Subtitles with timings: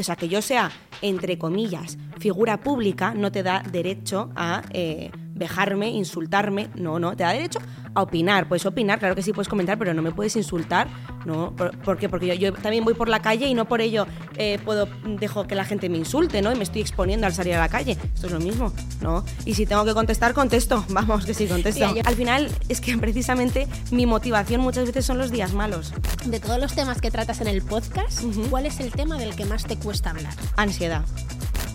[0.00, 0.70] O sea, que yo sea,
[1.02, 6.68] entre comillas, figura pública, no te da derecho a eh, vejarme, insultarme.
[6.74, 7.60] No, no, te da derecho
[7.94, 8.48] a opinar.
[8.48, 10.88] Puedes opinar, claro que sí puedes comentar, pero no me puedes insultar.
[11.24, 12.08] No, ¿por, qué?
[12.08, 14.06] Porque yo, también voy por la calle y no por ello
[14.36, 16.52] eh, puedo dejo que la gente me insulte, ¿no?
[16.52, 17.96] Y me estoy exponiendo al salir a la calle.
[18.14, 19.24] Esto es lo mismo, ¿no?
[19.44, 20.84] Y si tengo que contestar, contesto.
[20.90, 21.86] Vamos, que sí, contesto.
[22.04, 25.92] Al final es que precisamente mi motivación muchas veces son los días malos.
[26.26, 29.44] De todos los temas que tratas en el podcast, ¿cuál es el tema del que
[29.44, 30.34] más te cuesta hablar?
[30.56, 31.04] Ansiedad.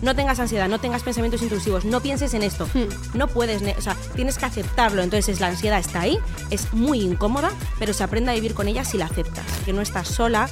[0.02, 2.68] No tengas ansiedad, no tengas pensamientos intrusivos, no pienses en esto.
[2.74, 3.16] Hmm.
[3.16, 5.02] No puedes, o sea, tienes que aceptarlo.
[5.02, 6.18] Entonces la ansiedad está ahí,
[6.50, 9.44] es muy incómoda, pero se aprende a vivir con ella si la aceptas.
[9.64, 10.48] Que no estás sola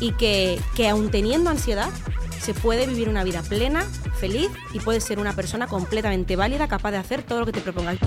[0.00, 1.90] y que, que aun teniendo ansiedad,
[2.40, 3.84] se puede vivir una vida plena,
[4.18, 7.60] feliz y puedes ser una persona completamente válida, capaz de hacer todo lo que te
[7.60, 7.98] propongas.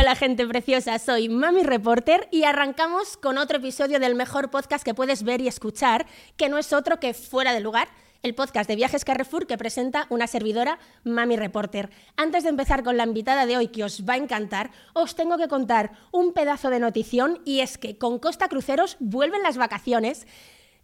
[0.00, 4.94] Hola gente preciosa, soy Mami Reporter y arrancamos con otro episodio del mejor podcast que
[4.94, 6.06] puedes ver y escuchar,
[6.38, 7.88] que no es otro que Fuera de Lugar,
[8.22, 11.90] el podcast de Viajes Carrefour que presenta una servidora, Mami Reporter.
[12.16, 15.36] Antes de empezar con la invitada de hoy, que os va a encantar, os tengo
[15.36, 20.26] que contar un pedazo de notición y es que con Costa Cruceros vuelven las vacaciones.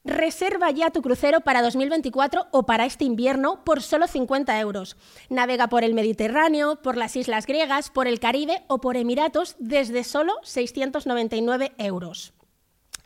[0.06, 4.96] Reserva ya tu crucero para 2024 o para este invierno por solo 50 euros.
[5.30, 10.04] Navega por el Mediterráneo, por las islas griegas, por el Caribe o por Emiratos desde
[10.04, 12.34] solo 699 euros.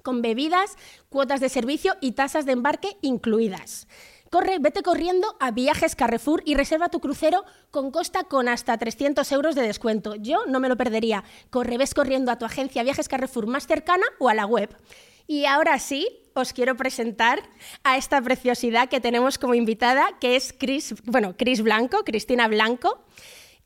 [0.03, 0.77] Con bebidas,
[1.09, 3.89] cuotas de servicio y tasas de embarque incluidas.
[4.31, 9.33] Corre, vete corriendo a Viajes Carrefour y reserva tu crucero con costa con hasta 300
[9.33, 10.17] euros de descuento.
[10.17, 11.25] Yo no me lo perdería.
[11.48, 14.77] Corre, ves corriendo a tu agencia Viajes Carrefour más cercana o a la web.
[15.27, 17.42] Y ahora sí, os quiero presentar
[17.84, 23.05] a esta preciosidad que tenemos como invitada, que es Cris, bueno, Blanco, Cristina Blanco.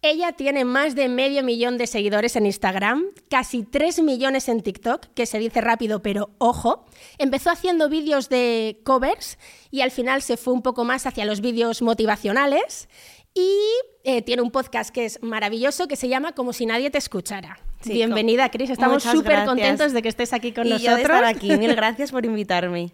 [0.03, 5.07] Ella tiene más de medio millón de seguidores en Instagram, casi 3 millones en TikTok,
[5.15, 6.85] que se dice rápido, pero ojo.
[7.17, 9.39] Empezó haciendo vídeos de covers
[9.71, 12.87] y al final se fue un poco más hacia los vídeos motivacionales
[13.35, 13.59] y
[14.05, 17.59] eh, tiene un podcast que es maravilloso que se llama Como si nadie te escuchara.
[17.85, 18.71] Bienvenida, Cris.
[18.71, 20.91] Estamos súper contentos de que estés aquí con nosotros.
[20.91, 21.57] Yo de estar aquí.
[21.57, 22.93] Mil gracias por invitarme.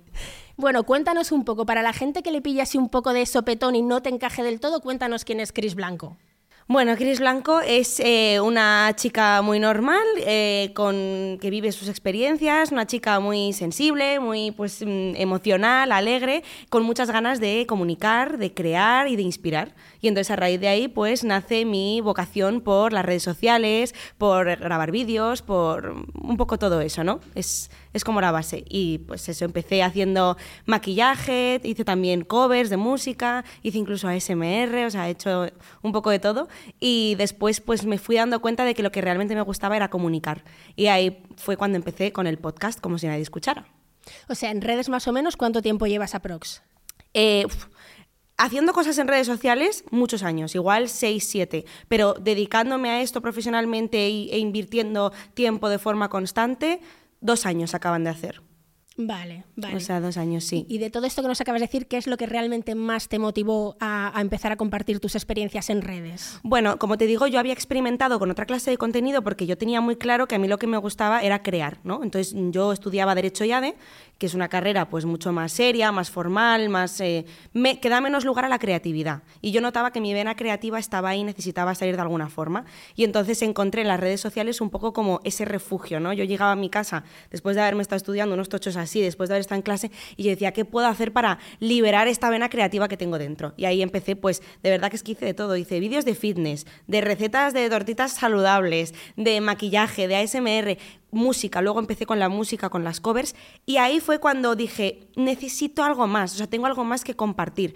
[0.57, 3.77] Bueno, cuéntanos un poco, para la gente que le pilla así un poco de sopetón
[3.77, 6.17] y no te encaje del todo, cuéntanos quién es Cris Blanco.
[6.73, 12.71] Bueno, Cris Blanco es eh, una chica muy normal, eh, con, que vive sus experiencias,
[12.71, 18.55] una chica muy sensible, muy pues, mm, emocional, alegre, con muchas ganas de comunicar, de
[18.55, 19.75] crear y de inspirar.
[20.01, 24.57] Y entonces a raíz de ahí pues nace mi vocación por las redes sociales, por
[24.57, 27.21] grabar vídeos, por un poco todo eso, ¿no?
[27.35, 28.65] Es, es como la base.
[28.69, 34.91] Y pues eso, empecé haciendo maquillaje, hice también covers de música, hice incluso ASMR, o
[34.91, 35.47] sea, he hecho
[35.83, 36.49] un poco de todo.
[36.79, 39.91] Y después pues me fui dando cuenta de que lo que realmente me gustaba era
[39.91, 40.45] comunicar.
[40.77, 43.67] Y ahí fue cuando empecé con el podcast, como si nadie escuchara.
[44.29, 46.63] O sea, en redes más o menos, ¿cuánto tiempo llevas a Prox?
[47.15, 47.47] Eh,
[48.41, 54.07] haciendo cosas en redes sociales, muchos años, igual 6, 7, pero dedicándome a esto profesionalmente
[54.07, 56.81] e invirtiendo tiempo de forma constante,
[57.21, 58.50] dos años acaban de hacer.
[59.07, 59.77] Vale, vale.
[59.77, 60.67] O sea, dos años, sí.
[60.69, 63.09] Y de todo esto que nos acabas de decir, ¿qué es lo que realmente más
[63.09, 66.39] te motivó a, empezar a compartir tus experiencias en redes?
[66.43, 69.81] Bueno, como te digo, yo había experimentado con otra clase de contenido porque yo tenía
[69.81, 72.03] muy claro que a mí lo que me gustaba era crear, ¿no?
[72.03, 73.75] Entonces yo estudiaba Derecho y ADE,
[74.19, 77.25] que es una carrera pues mucho más seria, más formal, más eh,
[77.81, 79.23] que da menos lugar a la creatividad.
[79.41, 82.67] Y yo notaba que mi vena creativa estaba ahí necesitaba salir de alguna forma.
[82.97, 86.13] Y entonces encontré en las redes sociales un poco como ese refugio, ¿no?
[86.13, 89.35] Yo llegaba a mi casa después de haberme estado estudiando unos tochos así, después de
[89.35, 92.89] haber estado en clase, y yo decía, ¿qué puedo hacer para liberar esta vena creativa
[92.89, 93.55] que tengo dentro?
[93.57, 95.57] Y ahí empecé, pues, de verdad que es que hice de todo.
[95.57, 100.79] Hice vídeos de fitness, de recetas de tortitas saludables, de maquillaje, de ASMR,
[101.13, 103.35] música, luego empecé con la música, con las covers,
[103.67, 107.75] y ahí fue cuando dije, necesito algo más, o sea, tengo algo más que compartir.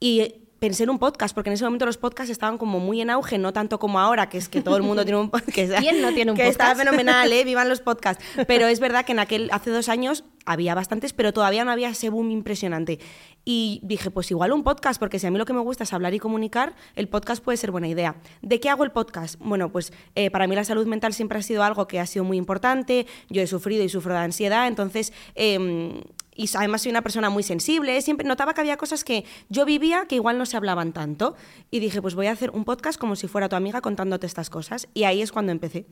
[0.00, 3.10] Y pensé en un podcast, porque en ese momento los podcasts estaban como muy en
[3.10, 5.74] auge, no tanto como ahora, que es que todo el mundo tiene un podcast.
[5.78, 7.44] ¿Quién no tiene un que está fenomenal, ¿eh?
[7.44, 8.24] Vivan los podcasts.
[8.46, 11.88] Pero es verdad que en aquel, hace dos años había bastantes, pero todavía no había
[11.90, 12.98] ese boom impresionante.
[13.44, 15.92] Y dije, pues igual un podcast, porque si a mí lo que me gusta es
[15.92, 18.16] hablar y comunicar, el podcast puede ser buena idea.
[18.40, 19.38] ¿De qué hago el podcast?
[19.40, 22.24] Bueno, pues eh, para mí la salud mental siempre ha sido algo que ha sido
[22.24, 23.06] muy importante.
[23.28, 25.12] Yo he sufrido y sufro de ansiedad, entonces...
[25.34, 26.02] Eh,
[26.34, 30.06] y además soy una persona muy sensible, siempre notaba que había cosas que yo vivía
[30.06, 31.34] que igual no se hablaban tanto.
[31.70, 34.50] Y dije, pues voy a hacer un podcast como si fuera tu amiga contándote estas
[34.50, 34.88] cosas.
[34.94, 35.86] Y ahí es cuando empecé.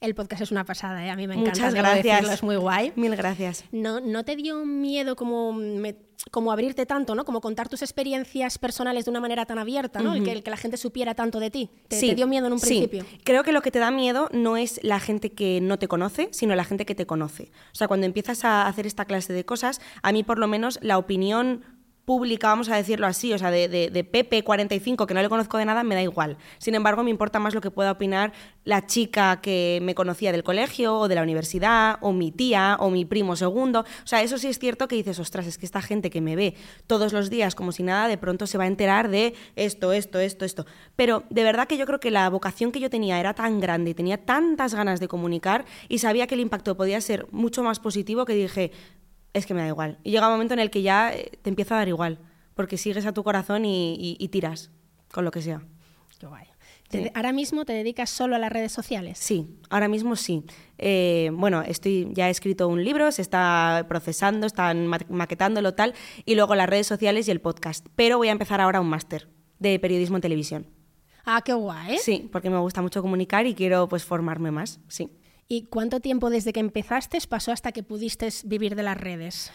[0.00, 1.10] El podcast es una pasada, ¿eh?
[1.10, 1.50] a mí me encanta.
[1.58, 2.04] Muchas gracias.
[2.04, 2.92] decirlo, es muy guay.
[2.96, 3.64] Mil gracias.
[3.72, 5.96] ¿No, ¿No te dio miedo como, me-
[6.30, 7.24] como abrirte tanto, ¿no?
[7.24, 10.14] Como contar tus experiencias personales de una manera tan abierta, ¿no?
[10.14, 11.70] el, que, el que la gente supiera tanto de ti.
[11.88, 12.66] ¿Te, Sí, te dio miedo en un sí.
[12.86, 13.04] principio?
[13.24, 16.28] Creo que lo que te da miedo no es la gente que no te conoce,
[16.32, 17.50] sino la gente que te conoce.
[17.72, 20.78] O sea, cuando empiezas a hacer esta clase de cosas, a mí por lo menos
[20.82, 21.62] la opinión
[22.04, 25.28] pública, vamos a decirlo así, o sea, de, de, de Pepe 45, que no le
[25.28, 26.36] conozco de nada, me da igual.
[26.58, 28.32] Sin embargo, me importa más lo que pueda opinar
[28.64, 32.90] la chica que me conocía del colegio o de la universidad, o mi tía, o
[32.90, 33.80] mi primo segundo.
[33.80, 36.36] O sea, eso sí es cierto que dices, ostras, es que esta gente que me
[36.36, 36.54] ve
[36.86, 40.18] todos los días como si nada, de pronto se va a enterar de esto, esto,
[40.18, 40.66] esto, esto.
[40.96, 43.90] Pero de verdad que yo creo que la vocación que yo tenía era tan grande
[43.90, 47.80] y tenía tantas ganas de comunicar y sabía que el impacto podía ser mucho más
[47.80, 48.72] positivo que dije,
[49.34, 49.98] es que me da igual.
[50.02, 52.18] Y llega un momento en el que ya eh, te empieza a dar igual,
[52.54, 54.70] porque sigues a tu corazón y, y- y tiras
[55.12, 55.62] con lo que sea.
[56.18, 56.46] Qué guay.
[56.90, 57.10] Sí.
[57.14, 59.18] Ahora mismo te dedicas solo a las redes sociales.
[59.18, 60.44] Sí, ahora mismo sí.
[60.78, 65.92] Eh, bueno, estoy, ya he escrito un libro, se está procesando, están ma- maquetándolo tal,
[66.24, 67.86] y luego las redes sociales y el podcast.
[67.96, 69.28] Pero voy a empezar ahora un máster
[69.58, 70.66] de periodismo en televisión.
[71.24, 71.98] Ah, qué guay.
[71.98, 75.10] Sí, porque me gusta mucho comunicar y quiero pues formarme más, sí.
[75.48, 79.50] ¿Y cuánto tiempo desde que empezaste pasó hasta que pudiste vivir de las redes?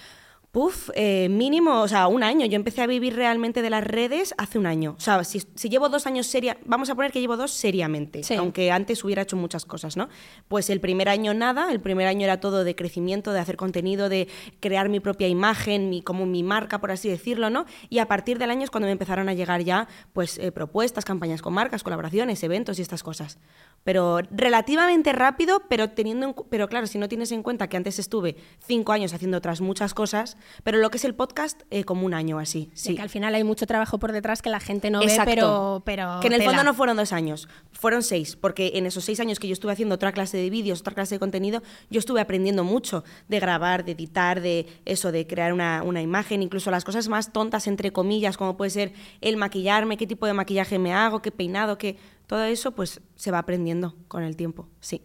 [0.52, 2.48] Puf, eh, mínimo, o sea, un año.
[2.48, 4.96] Yo empecé a vivir realmente de las redes hace un año.
[4.98, 8.24] O sea, si, si llevo dos años seria, vamos a poner que llevo dos seriamente,
[8.24, 8.34] Sí.
[8.34, 10.10] aunque antes hubiera hecho muchas cosas, ¿no?
[10.48, 14.10] Pues el primer año nada, el primer año era todo de crecimiento, de hacer contenido,
[14.10, 14.28] de
[14.60, 17.66] crear mi propia imagen, mi, como mi marca, por así decirlo, ¿no?
[17.90, 21.06] Y a partir del año es cuando me empezaron a llegar ya, pues, eh, propuestas,
[21.06, 23.38] campañas con marcas, colaboraciones, eventos y estas cosas.
[23.84, 28.00] Pero relativamente rápido, pero teniendo, en pero claro, si no tienes en cuenta que antes
[28.00, 28.36] estuve
[28.66, 32.14] cinco años haciendo otras muchas cosas, pero lo que es el podcast, eh, como un
[32.14, 32.70] año así.
[32.74, 32.96] Sí.
[32.96, 35.26] Que al final hay mucho trabajo por detrás que la gente no Exacto.
[35.26, 36.52] ve, pero, pero que en el tela.
[36.52, 39.72] fondo no fueron dos años, fueron seis, porque en esos seis años que yo estuve
[39.72, 43.86] haciendo otra clase de vídeos, otra clase de contenido, yo estuve aprendiendo mucho de grabar,
[43.86, 47.92] de editar, de eso, de crear una, una imagen, incluso las cosas más tontas, entre
[47.92, 51.98] comillas, como puede ser el maquillarme, qué tipo de maquillaje me hago, qué peinado, qué...
[52.28, 55.02] Todo eso pues se va aprendiendo con el tiempo, sí.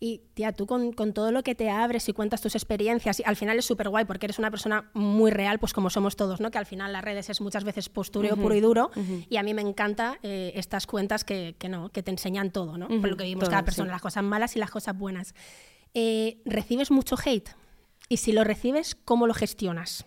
[0.00, 3.22] Y tía, tú con, con todo lo que te abres y cuentas tus experiencias, y
[3.24, 6.40] al final es súper guay porque eres una persona muy real, pues como somos todos,
[6.40, 6.50] ¿no?
[6.50, 8.90] Que al final las redes es muchas veces postureo puro y duro.
[9.28, 12.78] Y a mí me encanta eh, estas cuentas que, que no, que te enseñan todo,
[12.78, 12.88] ¿no?
[12.88, 13.92] Por lo que vivimos todo, cada persona, sí.
[13.92, 15.34] las cosas malas y las cosas buenas.
[15.94, 17.50] Eh, ¿Recibes mucho hate?
[18.08, 20.06] Y si lo recibes, ¿cómo lo gestionas?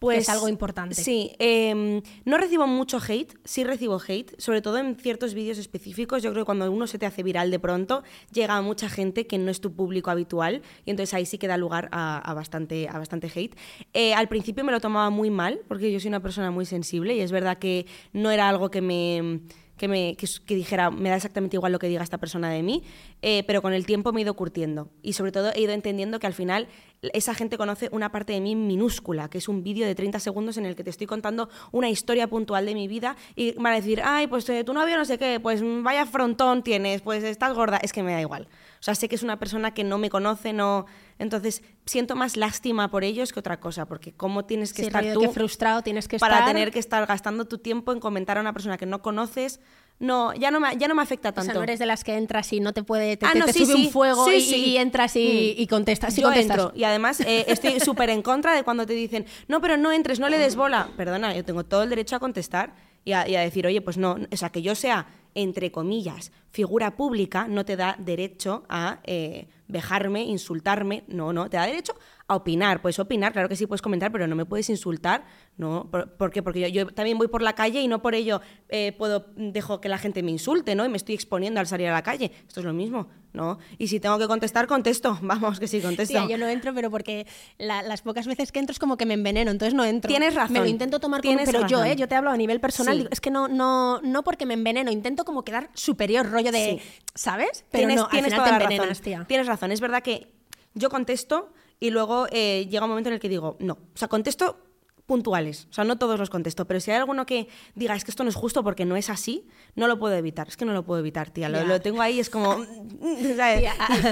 [0.00, 0.94] Que es algo importante.
[0.94, 5.58] Pues Sí, eh, no recibo mucho hate, sí recibo hate, sobre todo en ciertos vídeos
[5.58, 6.22] específicos.
[6.22, 8.02] Yo creo que cuando uno se te hace viral de pronto,
[8.32, 11.48] llega a mucha gente que no es tu público habitual y entonces ahí sí que
[11.48, 13.56] da lugar a, a bastante, a bastante hate.
[13.92, 17.16] Eh, al principio me lo tomaba muy mal porque yo soy una persona muy sensible
[17.16, 19.40] y es verdad que no era algo que me
[19.78, 22.82] que, me, que, dijera, me da exactamente igual lo que diga esta persona de mí,
[23.22, 26.18] eh, pero con el tiempo me he ido curtiendo y sobre todo he ido entendiendo
[26.18, 26.68] que al final
[27.00, 30.56] esa gente conoce una parte de mí minúscula, que es un vídeo de 30 segundos
[30.56, 33.76] en el que te estoy contando una historia puntual de mi vida y van a
[33.76, 37.54] decir, ay, pues eh, tu novio no sé qué, pues vaya frontón tienes, pues estás
[37.54, 38.48] gorda, es que me da igual.
[38.80, 40.86] O sea, sé que es una persona que no me conoce, no...
[41.18, 45.04] Entonces, siento más lástima por ellos que otra cosa, porque cómo tienes que Sí, estar
[45.12, 46.48] tú que frustrado tienes que para estar.
[46.52, 49.58] tener que estar gastando tu tiempo en comentar a una persona que no conoces,
[49.98, 51.46] no, ya no me, ya no me afecta O tanto.
[51.50, 53.16] sea, no eres de las que entras y no te puede.
[53.16, 53.86] Te, Ah, te- no, te sí, sube sí.
[53.86, 55.60] un fuego Sí, y, y entras y, Mm.
[55.62, 56.14] y contestas.
[56.14, 56.56] Yo contestas.
[56.58, 59.90] entro y además eh, estoy súper en contra de cuando te dicen, no, pero no
[59.90, 60.88] entres, no le des bola.
[60.96, 62.74] Perdona, yo tengo todo el derecho a contestar
[63.08, 67.48] y a, decir, oye, pues no, o sea, que yo sea, entre comillas, figura pública,
[67.48, 71.94] no te da derecho a eh, vejarme, insultarme, no, no, te da derecho
[72.28, 72.82] a opinar.
[72.82, 75.24] Puedes opinar, claro que sí puedes comentar, pero no me puedes insultar,
[75.56, 75.88] ¿no?
[75.90, 76.42] ¿Por, por qué?
[76.42, 79.80] Porque yo, yo también voy por la calle y no por ello eh, puedo, dejo
[79.80, 80.84] que la gente me insulte, ¿no?
[80.84, 82.30] Y me estoy exponiendo al salir a la calle.
[82.46, 83.58] Esto es lo mismo, ¿no?
[83.78, 85.18] Y si tengo que contestar, contesto.
[85.22, 86.12] Vamos, que sí, contesto.
[86.18, 89.06] Tía, yo no entro, pero porque la- las pocas veces que entro es como que
[89.06, 90.08] me enveneno, entonces no entro.
[90.08, 90.52] Tienes razón.
[90.52, 91.82] Me lo intento tomar con Tienes pero yo.
[91.82, 91.96] ¿eh?
[91.96, 92.98] Yo te hablo a nivel personal, Sí.
[92.98, 96.78] digo, es que no, no, no porque me enveneno, intento como quedar superior, rollo de,
[96.82, 97.02] Sí.
[97.14, 97.64] ¿sabes?
[97.70, 99.04] Pero tienes, no, al tienes final te la envenenas, razón.
[99.04, 99.24] tía.
[99.26, 99.72] Tienes razón.
[99.72, 100.30] Es verdad que
[100.74, 103.74] yo contesto y luego eh, llega un momento en el que digo, no.
[103.74, 104.64] O sea, contesto
[105.06, 105.68] puntuales.
[105.70, 106.66] O sea, no todos los contesto.
[106.66, 109.08] Pero si hay alguno que diga, es que esto no es justo porque no es
[109.08, 110.46] así, no lo puedo evitar.
[110.48, 111.48] Es que no lo puedo evitar, tía.
[111.48, 112.62] Lo, lo tengo ahí, es como...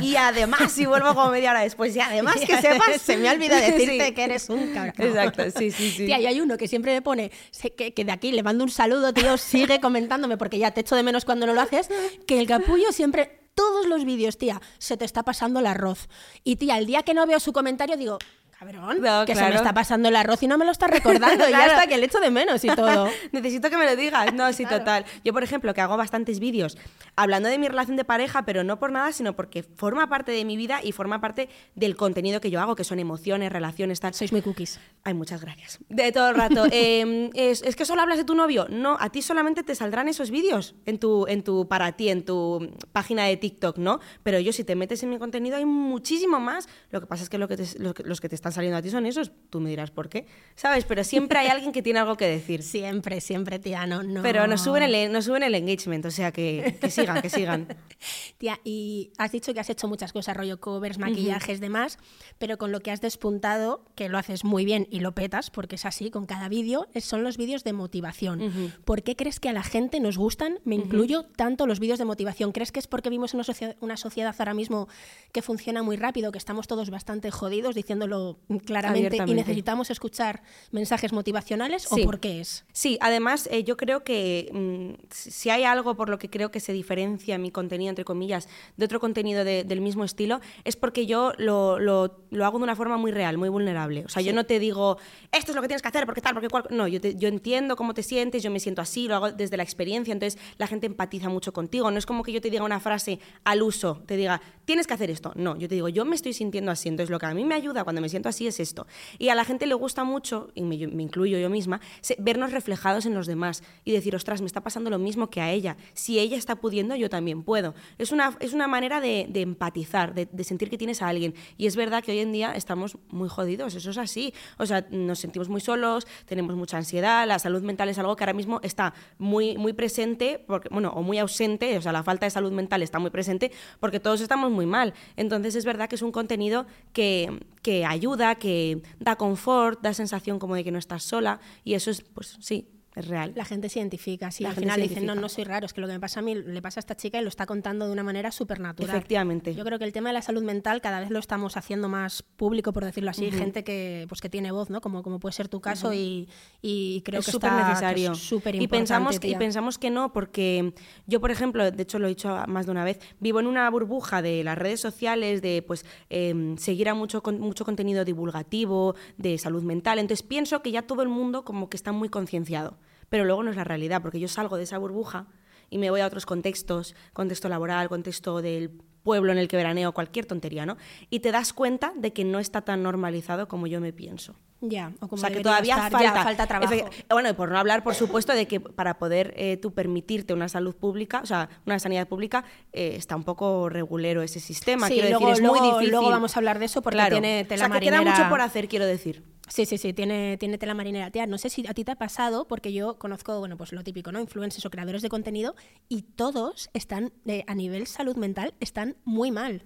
[0.02, 3.00] Y, y además, si vuelvo como media hora después, y además que sepas...
[3.02, 4.14] Se me olvida decirte Sí.
[4.14, 4.94] que eres un cabrón.
[4.96, 6.06] Exacto, sí, sí, sí.
[6.06, 7.30] Tía, y hay uno que siempre me pone,
[7.76, 10.96] que, que de aquí le mando un saludo, tío, sigue comentándome porque ya te echo
[10.96, 11.90] de menos cuando no lo haces,
[12.26, 16.08] que el capullo siempre, todos los vídeos, tía, se te está pasando el arroz.
[16.44, 18.18] Y tía, el día que no veo su comentario digo,
[18.58, 19.50] Cabrón, No, que se claro.
[19.52, 21.44] me está pasando el arroz y no me lo estás recordando.
[21.48, 21.72] y ya Claro.
[21.74, 23.06] está, que le echo de menos y todo.
[23.32, 24.32] Necesito que me lo digas.
[24.32, 25.04] No, sí, total.
[25.24, 26.78] Yo, por ejemplo, que hago bastantes vídeos
[27.16, 30.44] hablando de mi relación de pareja, pero no por nada, sino porque forma parte de
[30.46, 34.14] mi vida y forma parte del contenido que yo hago, que son emociones, relaciones, tal.
[34.14, 34.80] Sois muy cookies.
[35.04, 35.78] Ay, muchas gracias.
[35.90, 36.64] De todo el rato.
[36.72, 38.66] Eh, es, es que solo hablas de tu novio.
[38.70, 42.24] No, a ti solamente te saldrán esos vídeos en tu, en tu, para ti, en
[42.24, 44.00] tu página de TikTok, ¿no?
[44.22, 46.68] Pero yo, si te metes en mi contenido, hay muchísimo más.
[46.90, 48.78] Lo que pasa es que, lo que te- lo que- los que te están saliendo
[48.78, 49.32] a ti son esos.
[49.50, 50.84] Tú me dirás por qué, ¿sabes?
[50.84, 52.62] Pero siempre hay alguien que tiene algo que decir.
[52.76, 54.22] Siempre, siempre, tía, no, no.
[54.22, 57.68] Pero nos suben, el, nos suben el engagement, o sea que, que sigan, que sigan.
[58.38, 61.98] Tía, y has dicho que has hecho muchas cosas, rollo covers, maquillajes, demás,
[62.38, 65.76] pero con lo que has despuntado, que lo haces muy bien y lo petas, porque
[65.76, 68.72] es así con cada vídeo, son los vídeos de motivación.
[68.84, 72.04] ¿Por qué crees que a la gente nos gustan, me incluyo, tanto los vídeos de
[72.04, 72.52] motivación?
[72.52, 74.88] ¿Crees que es porque vivimos en una, una sociedad ahora mismo
[75.32, 81.12] que funciona muy rápido, que estamos todos bastante jodidos, diciéndolo claramente, y necesitamos escuchar mensajes
[81.12, 81.82] motivacionales?
[81.82, 82.02] Sí.
[82.02, 82.64] ¿O por qué es?
[82.72, 86.60] Sí, además eh, yo creo que mm, si hay algo por lo que creo que
[86.60, 91.06] se diferencia mi contenido, entre comillas, de otro contenido de- del mismo estilo, es porque
[91.06, 94.04] yo lo, lo- lo hago de una forma muy real, muy vulnerable.
[94.04, 94.98] O sea, yo no te digo,
[95.32, 96.64] esto es lo que tienes que hacer, porque tal, porque cual.
[96.70, 99.56] No, yo, te- yo entiendo cómo te sientes, yo me siento así, lo hago desde
[99.56, 101.90] la experiencia, entonces la gente empatiza mucho contigo.
[101.90, 104.94] No es como que yo te diga una frase al uso, te diga, tienes que
[104.94, 105.32] hacer esto.
[105.34, 107.54] No, yo te digo, yo me estoy sintiendo así, entonces lo que a mí me
[107.54, 108.86] ayuda cuando me siento así es esto.
[109.18, 111.80] Y a la gente le gusta mucho, y me, incluyo yo misma,
[112.18, 115.50] vernos reflejados en los demás y decir, ostras, me está pasando lo mismo que a
[115.50, 115.76] ella.
[115.94, 117.74] Si ella está pudiendo, yo también puedo.
[117.98, 121.34] Es una, es una manera de, de empatizar, de, de sentir que tienes a alguien.
[121.56, 124.32] Y es verdad que hoy en día estamos muy jodidos, eso es así.
[124.58, 128.24] O sea, nos sentimos muy solos, tenemos mucha ansiedad, la salud mental es algo que
[128.24, 132.26] ahora mismo está muy, muy presente, porque, bueno, o muy ausente, o sea, la falta
[132.26, 134.94] de salud mental está muy presente porque todos estamos muy mal.
[135.16, 140.38] Entonces es verdad que es un contenido que, que ayuda, que da confort, da sensación
[140.38, 143.32] como de que no estás sola y eso es, pues sí, es real.
[143.36, 144.42] La gente se identifica, sí.
[144.42, 146.22] La al final dicen, no, no soy raro, es que lo que me pasa a
[146.22, 148.88] mí le pasa a esta chica y lo está contando de una manera súper natural.
[148.96, 149.54] Efectivamente.
[149.54, 152.22] Yo creo que el tema de la salud mental cada vez lo estamos haciendo más
[152.22, 153.30] público, por decirlo así.
[153.30, 154.80] Gente que, pues, que tiene voz, ¿no?
[154.80, 156.28] Como, como puede ser tu caso y,
[156.62, 158.12] y creo es que súper que necesario.
[158.12, 160.72] es súper y, importante, pensamos, que- y pensamos que no, porque
[161.06, 163.68] yo, por ejemplo, de hecho lo he dicho más de una vez, vivo en una
[163.68, 168.94] burbuja de las redes sociales, de pues em, seguir a mucho, con- mucho contenido divulgativo,
[169.18, 169.98] de salud mental.
[169.98, 172.78] Entonces pienso que ya todo el mundo como que está muy concienciado.
[173.08, 175.26] Pero luego no es la realidad, porque yo salgo de esa burbuja
[175.70, 178.70] y me voy a otros contextos, contexto laboral, contexto del
[179.02, 180.76] pueblo en el que veraneo, cualquier tontería, ¿no?
[181.10, 184.34] Y te das cuenta de que no está tan normalizado como yo me pienso.
[184.60, 185.92] Ya, o como O sea, que todavía estar.
[185.92, 186.72] falta, Ya, falta trabajo.
[186.72, 190.32] Efe- Bueno, y por no hablar, por supuesto, de que para poder eh, tú permitirte
[190.34, 194.88] una salud pública, o sea, una sanidad pública, eh, está un poco regulero ese sistema.
[194.88, 195.90] Sí, quiero luego- decir, es muy luego- difícil.
[195.92, 197.14] luego vamos a hablar de eso porque Claro.
[197.14, 199.22] tiene tela O sea, que queda mucho por hacer, quiero decir.
[199.48, 201.10] Sí, sí, sí, tiene, tiene tela marinera.
[201.10, 203.82] Tía, no sé si a ti te ha pasado, porque yo conozco, bueno, pues lo
[203.84, 204.20] típico, ¿no?
[204.20, 205.54] Influencers o creadores de contenido,
[205.88, 209.62] y todos están, eh, a nivel salud mental, están muy mal.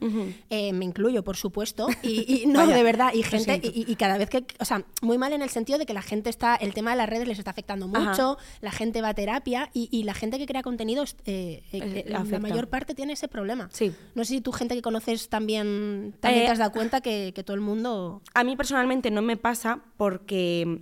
[0.50, 1.88] Eh, me incluyo, por supuesto.
[2.02, 4.84] Y, y no, Vaya, de verdad, y gente, y, y cada vez que, o sea,
[5.02, 7.26] muy mal en el sentido de que la gente está, el tema de las redes
[7.26, 8.10] les está afectando Ajá.
[8.10, 11.62] mucho, la gente va a terapia, y, y la gente que crea contenidos, eh,
[12.06, 13.68] la mayor parte tiene ese problema.
[13.72, 13.92] Sí.
[14.14, 17.42] No sé si tú, gente que conoces también, también te has dado cuenta que, que
[17.42, 18.22] todo el mundo...
[18.34, 20.80] A mí personalmente no me pasa porque,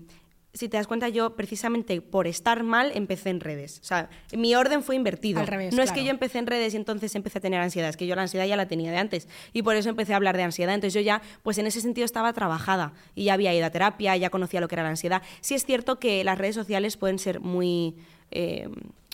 [0.55, 3.81] si te das cuenta, yo precisamente por estar mal empecé en redes.
[3.83, 5.41] O sea, mi orden fue invertido.
[5.41, 7.91] Al revés, no es que yo empecé en redes y entonces empecé a tener ansiedad,
[7.91, 9.29] es que yo la ansiedad ya la tenía de antes.
[9.53, 10.75] Y por eso empecé a hablar de ansiedad.
[10.75, 14.17] Entonces yo ya, pues en ese sentido estaba trabajada y ya había ido a terapia,
[14.17, 15.23] ya conocía lo que era la ansiedad.
[15.41, 17.97] Sí es cierto que las redes sociales pueden ser muy...
[18.31, 18.69] eh,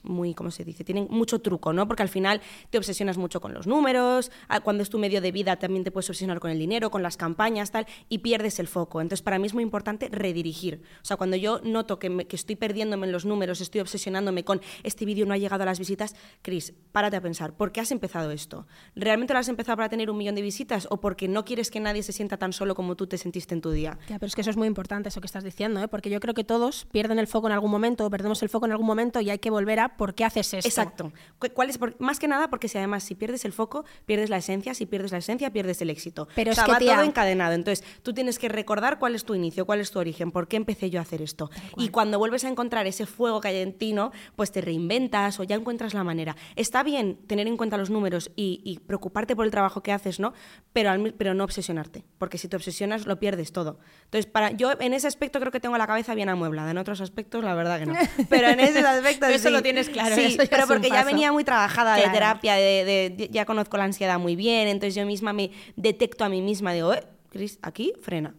[0.04, 0.84] muy, ¿cómo se dice?
[0.84, 1.88] Tienen mucho truco, ¿no?
[1.88, 5.32] Porque al final te obsesionas mucho con los números, ah, cuando es tu medio de
[5.32, 8.68] vida también te puedes obsesionar con el dinero, con las campañas, tal, y pierdes el
[8.68, 9.00] foco.
[9.00, 10.82] Entonces, para mí es muy importante redirigir.
[11.02, 14.44] O sea, cuando yo noto que, me- que estoy perdiéndome en los números, estoy obsesionándome
[14.44, 17.80] con este vídeo no ha llegado a las visitas, Cris, párate a pensar, ¿por qué
[17.80, 18.66] has empezado esto?
[18.94, 21.80] ¿Realmente lo has empezado para tener un millón de visitas o porque no quieres que
[21.80, 23.98] nadie se sienta tan solo como tú te sentiste en tu día?
[24.08, 25.88] Ya, pero es que eso es muy importante, eso que estás diciendo, ¿eh?
[25.88, 28.72] porque yo creo que todos pierden el foco en algún momento, perdemos el foco en
[28.72, 30.68] algún momento y hay que volver a por qué haces esto.
[30.68, 31.12] Exacto.
[31.38, 31.78] Cu- ¿Cuál es?
[31.78, 34.86] Por- más que nada porque si además si pierdes el foco, pierdes la esencia, si
[34.86, 36.28] pierdes la esencia, pierdes el éxito.
[36.34, 37.54] Pero o es sea, que, va tía- todo encadenado.
[37.54, 40.56] Entonces, tú tienes que recordar cuál es tu inicio, cuál es tu origen, por qué
[40.56, 41.50] empecé yo a hacer esto.
[41.76, 44.12] Y cuando vuelves a encontrar ese fuego que hay en ti, ¿no?
[44.36, 46.36] Pues te reinventas o ya encuentras la manera.
[46.56, 50.20] Está bien tener en cuenta los números y, y preocuparte por el trabajo que haces,
[50.20, 50.32] ¿no?
[50.72, 53.78] Pero, al pero no obsesionarte, porque si te obsesionas lo pierdes todo.
[54.04, 56.70] Entonces, para yo en ese aspecto creo que tengo la cabeza bien amueblada.
[56.70, 57.94] En otros aspectos, la verdad que no.
[58.28, 59.50] Pero en ese aspecto Eso sí.
[59.54, 63.28] lo tienes claro, Sí, eso pero porque ya venía muy trabajada de terapia, de, de-
[63.30, 66.92] ya conozco la ansiedad muy bien, entonces yo misma me detecto a mí misma, digo,
[66.94, 68.34] eh, Cris, aquí frena.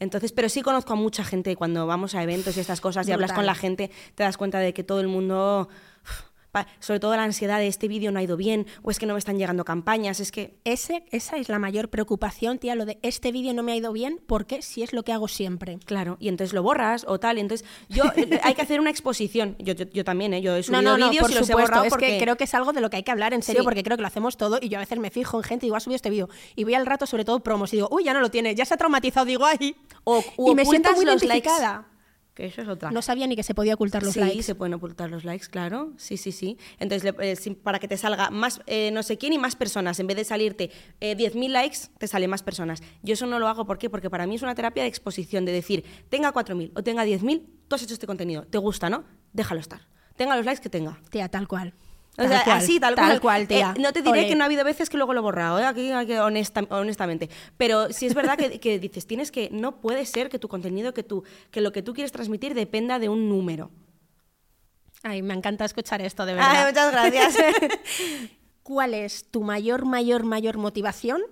[0.00, 3.12] Entonces, pero sí conozco a mucha gente cuando vamos a eventos y estas cosas y
[3.12, 5.68] hablas con la gente, te das cuenta de que todo el mundo,
[6.80, 9.12] sobre todo la ansiedad de este vídeo no ha ido bien o es que no
[9.14, 12.98] me están llegando campañas, es que Ese, esa es la mayor preocupación, tía, lo de
[13.02, 15.78] este vídeo no me ha ido bien, porque si es lo que hago siempre.
[15.84, 18.04] Claro, y entonces lo borras o tal, y entonces yo
[18.42, 19.56] hay que hacer una exposición.
[19.58, 20.40] Yo, yo, yo también, ¿eh?
[20.42, 22.24] yo he No, subido no, no, vídeos por y los he borrado es porque que
[22.24, 23.64] creo que es algo de lo que hay que hablar en serio, Sí.
[23.64, 25.68] porque creo que lo hacemos todo y yo a veces me fijo en gente y
[25.68, 28.04] digo, ha subido este vídeo y voy al rato sobre todo promos y digo, uy,
[28.04, 31.04] ya no lo tiene, ya se ha traumatizado, digo, ay, o, y me siento muy
[31.04, 31.50] los likes.
[32.38, 32.92] Que eso es otra.
[32.92, 34.44] No sabía ni que se podía ocultar los sí, likes.
[34.44, 35.92] se pueden ocultar los likes, claro.
[35.96, 36.56] Sí, sí, sí.
[36.78, 39.56] Entonces, le- eh, sí, para que te salga más, eh, no sé quién y más
[39.56, 42.80] personas, en vez de salirte eh, 10.000 likes, te sale más personas.
[43.02, 43.90] Yo eso no lo hago, ¿por qué?
[43.90, 47.42] Porque para mí es una terapia de exposición, de decir, tenga 4.000 o tenga 10.000,
[47.66, 49.02] tú has hecho este contenido, te gusta, ¿no?
[49.32, 49.80] Déjalo estar.
[50.16, 51.00] Tenga los likes que tenga.
[51.10, 51.74] Tía, tal cual.
[52.18, 53.46] O Tal sea, cual, así, tal, tal cual.
[53.46, 53.74] tía.
[53.76, 55.64] Eh, no te diré que no ha habido veces que luego lo he borrado, ¿eh?
[55.64, 57.30] aquí, aquí honesta- honestamente.
[57.56, 60.92] Pero sí es verdad que, que dices, tienes que, no puede ser que tu contenido,
[60.92, 61.22] que, tú,
[61.52, 63.70] que lo que tú quieres transmitir dependa de un número.
[65.04, 66.50] Ay, me encanta escuchar esto, de verdad.
[66.56, 67.36] Ay, muchas gracias.
[68.64, 71.22] ¿Cuál es tu mayor, mayor, mayor motivación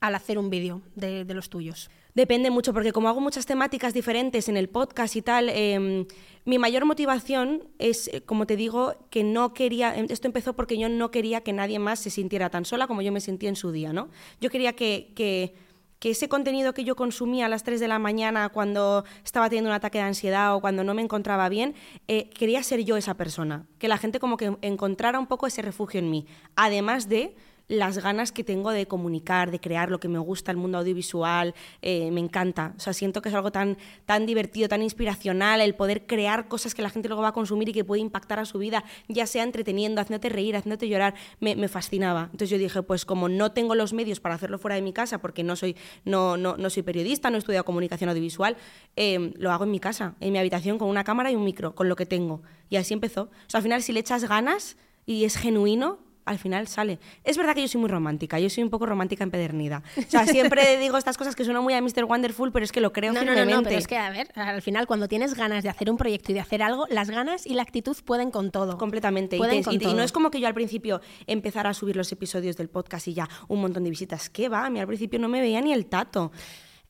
[0.00, 1.90] al hacer un vídeo de, de los tuyos?
[2.14, 6.06] Depende mucho, porque como hago muchas temáticas diferentes en el podcast y tal, eh,
[6.44, 10.76] mi mayor motivación es, eh, como te digo, que no quería, em, esto empezó porque
[10.76, 13.56] yo no quería que nadie más se sintiera tan sola como yo me sentía en
[13.56, 14.10] su día, ¿no?
[14.40, 15.54] Yo quería que, que,
[16.00, 19.70] que ese contenido que yo consumía a las 3 de la mañana cuando estaba teniendo
[19.70, 21.74] un ataque de ansiedad o cuando no me encontraba bien,
[22.08, 25.62] eh, quería ser yo esa persona, que la gente como que encontrara un poco ese
[25.62, 26.26] refugio en mí,
[26.56, 27.36] además de
[27.72, 31.54] las ganas que tengo de comunicar, de crear lo que me gusta, el mundo audiovisual,
[31.80, 32.74] eh, me encanta.
[32.76, 36.74] O sea, siento que es algo tan, tan divertido, tan inspiracional, el poder crear cosas
[36.74, 39.26] que la gente luego va a consumir y que puede impactar a su vida, ya
[39.26, 42.24] sea entreteniendo, haciéndote reír, haciéndote llorar, me, fascinaba.
[42.24, 45.18] Entonces yo dije, pues como no tengo los medios para hacerlo fuera de mi casa,
[45.18, 45.74] porque no soy,
[46.04, 48.58] no, no, no soy periodista, no he estudiado comunicación audiovisual,
[48.96, 51.74] eh, lo hago en mi casa, en mi habitación, con una cámara y un micro,
[51.74, 52.42] con lo que tengo.
[52.68, 53.22] Y así empezó.
[53.22, 54.76] O sea, al final, si le echas ganas
[55.06, 56.98] y es genuino, al final sale.
[57.24, 59.82] Es verdad que yo soy muy romántica, yo soy un poco romántica empedernida.
[59.96, 62.04] O sea, siempre digo estas cosas que suenan muy a Mr.
[62.04, 63.56] Wonderful, pero es que lo creo No, no, no, firmemente.
[63.56, 66.32] no, pero es que, a ver, al final, cuando tienes ganas de hacer un proyecto
[66.32, 68.78] y de hacer algo, las ganas y la actitud pueden con todo.
[68.78, 69.36] Completamente.
[69.36, 70.02] Y, Pueden te- con y te- y no todo.
[70.04, 73.28] es como que yo al principio empezara a subir los episodios del podcast y ya
[73.48, 74.30] un montón de visitas.
[74.30, 74.66] ¿Qué va?
[74.66, 76.32] A mí al principio no me veía ni el tato.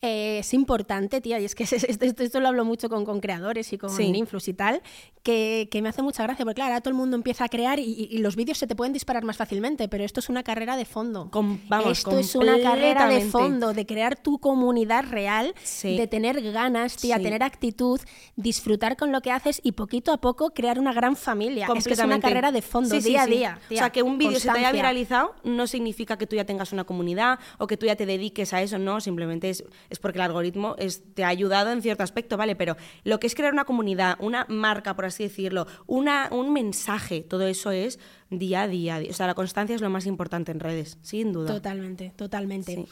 [0.05, 3.21] Eh, es importante, tía, y es que esto, esto- esto lo hablo mucho con, con
[3.21, 4.03] creadores y con Sí.
[4.03, 4.83] influs y tal,
[5.23, 7.79] que, que me hace mucha gracia, porque claro, ahora todo el mundo empieza a crear
[7.79, 10.87] y, los vídeos se te pueden disparar más fácilmente, pero esto es una carrera de
[10.87, 11.31] fondo.
[11.31, 15.97] Com- vamos, esto es una carrera de fondo, de crear tu comunidad real, Sí.
[15.97, 17.23] de tener ganas, tía, Sí.
[17.23, 18.01] tener actitud,
[18.35, 21.69] disfrutar con lo que haces y poquito a poco crear una gran familia.
[21.77, 23.59] Es que es una carrera de fondo, día a día.
[23.71, 26.73] o sea, que un vídeo se te haya viralizado no significa que tú ya tengas
[26.73, 30.19] una comunidad o que tú ya te dediques a eso, no, simplemente es, es porque
[30.19, 32.57] el algoritmo es- te ha ayudado en cierto aspecto, ¿vale?
[32.57, 37.21] Pero lo que es crear una comunidad, una marca, por así decirlo, una, un mensaje,
[37.23, 38.01] todo eso es
[38.31, 39.01] día a día.
[39.09, 41.53] O sea, la constancia es lo más importante en redes, sin duda.
[41.53, 42.75] Totalmente, totalmente.
[42.75, 42.87] Sí.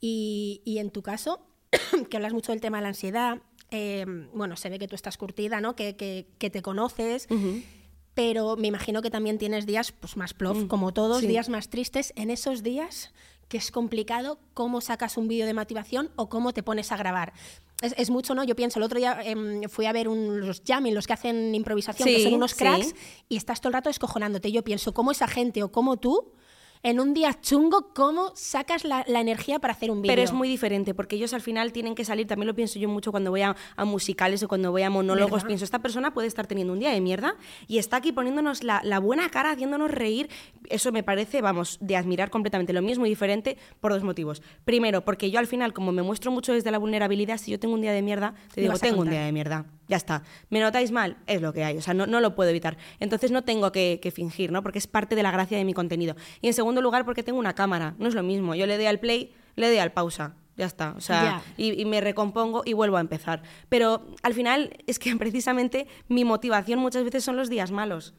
[0.00, 1.46] Y, y en tu caso,
[2.10, 3.38] que hablas mucho del tema de la ansiedad,
[3.70, 5.76] eh, bueno, se ve que tú estás curtida, ¿no?
[5.76, 7.26] Que, que- que te conoces,
[8.14, 11.26] pero me imagino que también tienes días pues, más plof, como todos, Mm, sí.
[11.26, 12.12] días más tristes.
[12.16, 13.12] En esos días
[13.48, 17.32] que es complicado, ¿cómo sacas un vídeo de motivación o cómo te pones a grabar?
[17.82, 18.42] Es, es mucho, ¿no?
[18.42, 21.54] Yo pienso, el otro día em, fui a ver un- los jamming, los que hacen
[21.54, 22.58] improvisación, que son unos sí.
[22.58, 22.94] cracks,
[23.28, 24.50] y estás todo el rato escojonándote.
[24.50, 26.32] Yo pienso, ¿cómo esa gente o cómo tú,
[26.82, 30.12] en un día chungo, cómo sacas la, la energía para hacer un vídeo?
[30.12, 32.88] Pero es muy diferente, porque ellos al final tienen que salir, también lo pienso yo
[32.88, 35.46] mucho cuando voy a, a musicales o cuando voy a monólogos, ¿Verdad?
[35.46, 37.36] pienso, esta persona puede estar teniendo un día de mierda
[37.66, 40.28] y está aquí poniéndonos la, la buena cara, haciéndonos reír.
[40.68, 42.72] Eso me parece, vamos, de admirar completamente.
[42.72, 44.42] Lo mío es muy diferente por dos motivos.
[44.64, 47.74] Primero, porque yo al final, como me muestro mucho desde la vulnerabilidad, si yo tengo
[47.74, 50.22] un día de mierda, te digo, tengo un día de mierda, ya está.
[50.50, 51.16] ¿Me notáis mal?
[51.26, 52.76] Es lo que hay, o sea, no, no lo puedo evitar.
[53.00, 54.62] Entonces no tengo que, que fingir, ¿no?
[54.62, 56.16] Porque es parte de la gracia de mi contenido.
[56.40, 58.54] Y en segundo lugar, porque tengo una cámara, no es lo mismo.
[58.54, 60.34] Yo le doy al play, le doy al pausa.
[60.56, 63.42] Ya está, o sea, y me recompongo y vuelvo a empezar.
[63.68, 68.14] Pero al final es que precisamente mi motivación muchas veces son los días malos.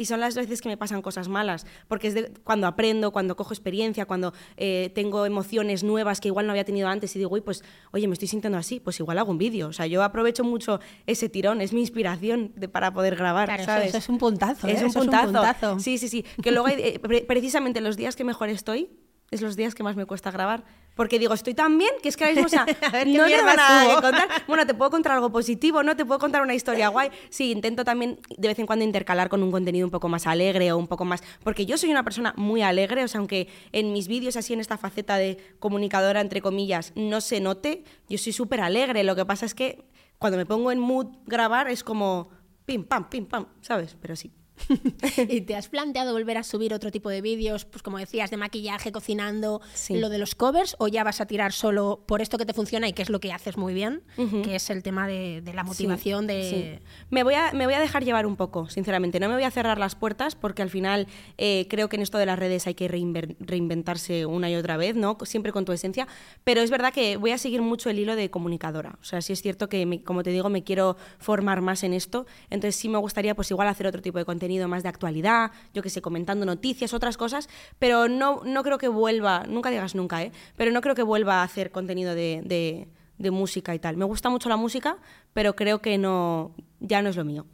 [0.00, 3.36] Y son las veces que me pasan cosas malas, porque es de- cuando aprendo, cuando
[3.36, 7.30] cojo experiencia, cuando eh, tengo emociones nuevas que igual no había tenido antes y digo,
[7.34, 9.68] uy, pues, oye, me estoy sintiendo así, pues igual hago un vídeo.
[9.68, 13.62] O sea, yo aprovecho mucho ese tirón, es mi inspiración de- para poder grabar, Claro,
[13.62, 13.88] eso- ¿sabes?
[13.88, 14.84] eso es un puntazo, Es ¿eh?
[14.84, 15.24] un Eso es un puntazo.
[15.32, 15.78] puntazo.
[15.80, 16.24] Sí, sí, sí.
[16.42, 18.88] Que luego, hay, eh, pre- precisamente los días que mejor estoy,
[19.30, 20.64] es los días que más me cuesta grabar,
[20.96, 23.16] Porque digo, estoy tan bien que es que ahora mismo, o sea, A ver, ¿qué
[23.16, 24.28] no tengo nada que contar.
[24.48, 25.96] Bueno, te puedo contar algo positivo, ¿no?
[25.96, 27.10] Te puedo contar una historia guay.
[27.30, 30.72] Sí, intento también de vez en cuando intercalar con un contenido un poco más alegre
[30.72, 31.22] o un poco más...
[31.44, 34.60] Porque yo soy una persona muy alegre, o sea, aunque en mis vídeos así en
[34.60, 39.04] esta faceta de comunicadora, entre comillas, no se note, yo soy súper alegre.
[39.04, 39.84] Lo que pasa es que
[40.18, 42.30] cuando me pongo en mood grabar es como
[42.66, 43.96] pim, pam, pim, pam, ¿sabes?
[44.00, 44.32] Pero sí.
[45.28, 48.36] ¿Y te has planteado volver a subir otro tipo de vídeos, pues como decías, de
[48.36, 49.98] maquillaje, cocinando, Sí.
[49.98, 52.88] lo de los covers, o ya vas a tirar solo por esto que te funciona
[52.88, 54.02] y que es lo que haces muy bien,
[54.44, 56.78] que es el tema de, de la motivación, de...
[56.80, 56.86] Sí.
[57.10, 59.18] Me, voy a, me voy a dejar llevar un poco, sinceramente.
[59.20, 61.06] No me voy a cerrar las puertas porque al final
[61.38, 64.94] eh, creo que en esto de las redes hay que reinventarse una y otra vez,
[64.96, 65.16] ¿no?
[65.24, 66.06] Siempre con tu esencia.
[66.44, 68.98] Pero es verdad que voy a seguir mucho el hilo de comunicadora.
[69.00, 71.92] O sea, sí es cierto que, me- como te digo, me quiero formar más en
[71.92, 72.26] esto.
[72.50, 75.82] Entonces sí me gustaría pues igual hacer otro tipo de contenido más de actualidad, yo
[75.82, 77.48] que sé, comentando noticias, otras cosas.
[77.78, 80.32] Pero no, no creo que vuelva, nunca digas nunca, ¿eh?
[80.56, 83.98] Pero no creo que vuelva a hacer contenido de- de música y tal.
[83.98, 84.96] Me gusta mucho la música,
[85.34, 87.46] pero creo que no, ya no es lo mío.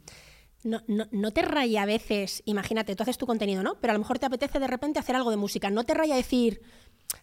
[0.63, 3.75] No, no, no te raya a veces, imagínate, tú haces tu contenido, ¿no?
[3.81, 5.69] Pero a lo mejor te apetece de repente hacer algo de música.
[5.69, 6.61] No te raya decir,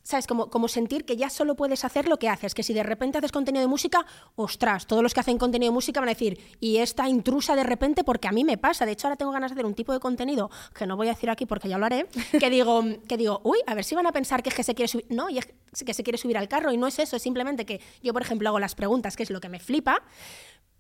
[0.03, 0.27] ¿sabes?
[0.27, 2.55] Como, sentir que ya solo puedes hacer lo que haces.
[2.55, 4.05] Que si de repente haces contenido de música,
[4.37, 7.65] ostras, todos los que hacen contenido de música van a decir, y esta intrusa de
[7.65, 8.87] repente, porque a mí me pasa.
[8.87, 11.11] De hecho, ahora tengo ganas de hacer un tipo de contenido que no voy a
[11.11, 12.07] decir aquí porque ya lo haré.
[12.39, 14.75] Que digo, que digo, uy, a ver si van a pensar que es que se
[14.75, 15.07] quiere subir.
[15.09, 15.47] No, y es
[15.85, 16.73] que se quiere subir al carro.
[16.73, 19.31] Y no es eso, es simplemente que yo, por ejemplo, hago las preguntas, que es
[19.31, 20.03] lo que me flipa.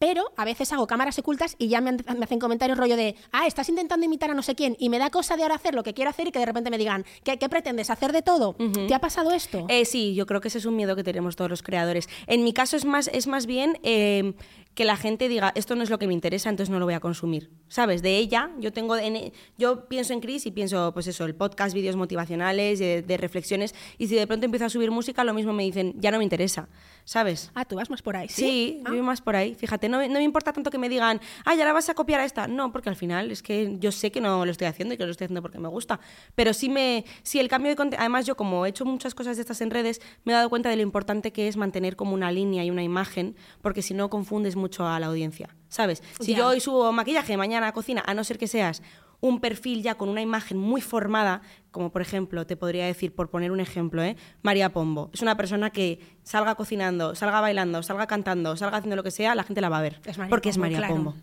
[0.07, 3.15] Pero a veces hago cámaras ocultas y ya me, han- me hacen comentarios rollo de,
[3.33, 5.75] ah, estás intentando imitar a no sé quién y me da cosa de ahora hacer
[5.75, 7.89] lo que quiero hacer y que de repente me digan, ¿qué, qué pretendes?
[7.89, 8.55] ¿Hacer de todo?
[8.87, 9.65] ¿Te ha pasado esto?
[9.71, 12.07] Eh, sí, yo creo que ese es un miedo que tenemos todos los creadores.
[12.27, 14.35] En mi caso es más, es más bien eh,
[14.75, 16.95] que la gente diga, esto no es lo que me interesa, entonces no lo voy
[16.95, 17.51] a consumir.
[17.69, 18.03] ¿Sabes?
[18.03, 21.75] De ella, yo tengo en- yo pienso en Chris y pienso, pues eso, el podcast,
[21.75, 25.53] vídeos motivacionales, de, de reflexiones, y si de pronto empiezo a subir música, lo mismo
[25.53, 26.69] me dicen, ya no me interesa.
[27.07, 27.51] ¿Sabes?
[27.55, 28.29] ah, tú vas más por ahí.
[28.29, 28.89] Sí, Sí, Ah.
[28.89, 29.55] yo voy más por ahí.
[29.55, 31.95] Fíjate, no, me- no me importa tanto que me digan, ah, ya la vas a
[31.95, 32.47] copiar a esta.
[32.49, 35.05] No, porque al final es que yo sé que no lo estoy haciendo y que
[35.05, 36.01] lo estoy haciendo porque me gusta.
[36.35, 39.37] Pero sí me, sí el cambio de contenido, además yo como he hecho muchas cosas
[39.37, 42.15] de estas en redes, me he dado cuenta de lo importante que es mantener como
[42.15, 46.03] una línea y una imagen, porque si no confundes mucho a la audiencia, ¿sabes?
[46.21, 48.83] Si yo hoy subo maquillaje, mañana cocina, a no ser que seas
[49.21, 53.31] un perfil ya con una imagen muy formada, como por ejemplo, te podría decir, por
[53.31, 54.17] poner un ejemplo, ¿eh?
[54.43, 55.11] María Pombo.
[55.15, 59.35] Es una persona que salga cocinando, salga bailando, salga cantando, salga haciendo lo que sea,
[59.35, 60.01] la gente la va a ver.
[60.05, 60.95] Es porque es María claro.
[60.95, 61.15] Pombo.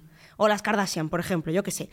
[0.43, 1.89] O las Kardashian, por ejemplo, yo qué sé.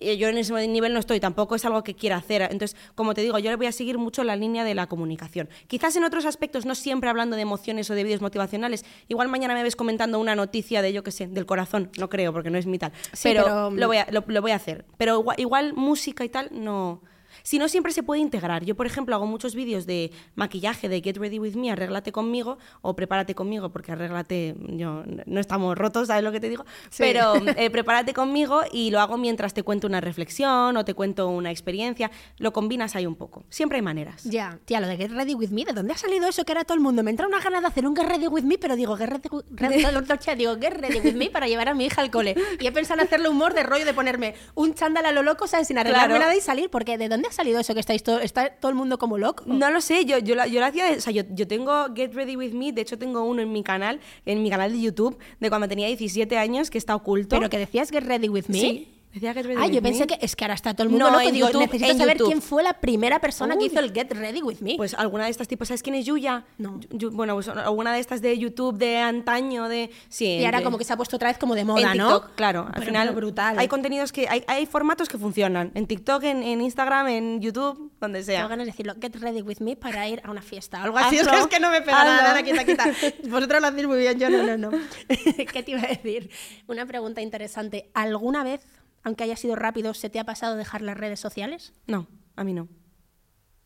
[0.00, 2.42] Eh, Yo en ese nivel no estoy, tampoco es algo que quiera hacer.
[2.50, 5.48] Entonces, como te digo, yo le voy a seguir mucho la línea de la comunicación.
[5.68, 8.84] Quizás en otros aspectos, no siempre hablando de emociones o de vídeos motivacionales.
[9.06, 11.90] Igual mañana me ves comentando una noticia de, yo qué sé, del corazón.
[11.96, 12.90] No creo, porque no es mi tal.
[13.12, 14.84] Sí, pero pero- lo, voy a, lo, lo voy a hacer.
[14.98, 17.00] Pero igual, igual música y tal, no.
[17.42, 18.64] Si no, siempre se puede integrar.
[18.64, 22.58] Yo, por ejemplo, hago muchos vídeos de maquillaje, de Get Ready With Me, arréglate conmigo,
[22.80, 26.64] o prepárate conmigo, porque arréglate, yo, no estamos rotos, ¿sabes lo que te digo?
[26.90, 27.02] Sí.
[27.02, 31.28] Pero eh, prepárate conmigo y lo hago mientras te cuento una reflexión o te cuento
[31.28, 32.10] una experiencia.
[32.38, 33.44] Lo combinas ahí un poco.
[33.48, 34.24] Siempre hay maneras.
[34.24, 36.64] Ya, tía, lo de Get Ready With Me, ¿de dónde ha salido eso que era
[36.64, 37.02] todo el mundo?
[37.02, 39.28] Me entra una gana de hacer un Get Ready With Me, pero digo, Get Ready,
[39.50, 42.34] Re- digo, Get Ready With Me para llevar a mi hija al cole.
[42.60, 45.46] Y he pensado en hacerle humor de rollo de ponerme un chándal a lo loco,
[45.46, 45.68] ¿sabes?
[45.68, 46.20] Sin arreglarme Claro.
[46.20, 48.76] nada y salir, porque ¿de dónde ha salido eso que estáis todo, está todo el
[48.76, 49.44] mundo como loco?
[49.46, 52.14] No lo sé, yo, yo, la- yo lo hacía, o sea, yo, yo tengo Get
[52.14, 55.18] Ready With Me, de hecho tengo uno en mi canal, en mi canal de YouTube,
[55.40, 57.36] de cuando tenía 17 años, que está oculto.
[57.36, 58.58] Pero que decías Get Ready With Me.
[58.60, 59.88] Sí, decía Get Ready Ah, With yo Me.
[59.90, 61.26] pensé que es que ahora está todo el mundo No, loco.
[61.28, 62.28] en Digo, YouTube, necesito en saber YouTube.
[62.28, 64.74] quién fue la primera persona que hizo el Get Ready With Me.
[64.76, 66.44] Pues alguna de estas tipos, ¿sabes quién es Yuya?
[66.58, 66.80] No.
[66.90, 69.90] Yu- bueno, pues alguna de estas de YouTube de antaño, de...
[70.08, 71.98] Sí, y ahora de- como que se ha puesto otra vez como de moda, en
[71.98, 72.22] ¿no?
[72.34, 72.66] Claro.
[72.66, 73.58] Al Pero- final, pero brutal.
[73.58, 74.28] hay contenidos que...
[74.28, 75.72] Hay, hay formatos que funcionan.
[75.74, 78.38] En TikTok, en, en Instagram, en YouTube, donde sea.
[78.38, 80.82] Tengo ganas de decirlo, get ready with me para ir a una fiesta.
[80.82, 81.16] Algo así.
[81.16, 82.12] Es Hazlo, que, es que no me pega hazlo.
[82.28, 82.84] nada, quita, quita.
[83.28, 84.70] Vosotros lo hacéis muy bien, yo no, no, no.
[85.52, 86.30] ¿Qué te iba a decir?
[86.66, 87.90] Una pregunta interesante.
[87.94, 88.60] ¿Alguna vez,
[89.04, 91.72] aunque haya sido rápido, se te ha pasado dejar las redes sociales?
[91.86, 92.68] No, a mí no.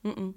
[0.02, 0.34] Mm-mm.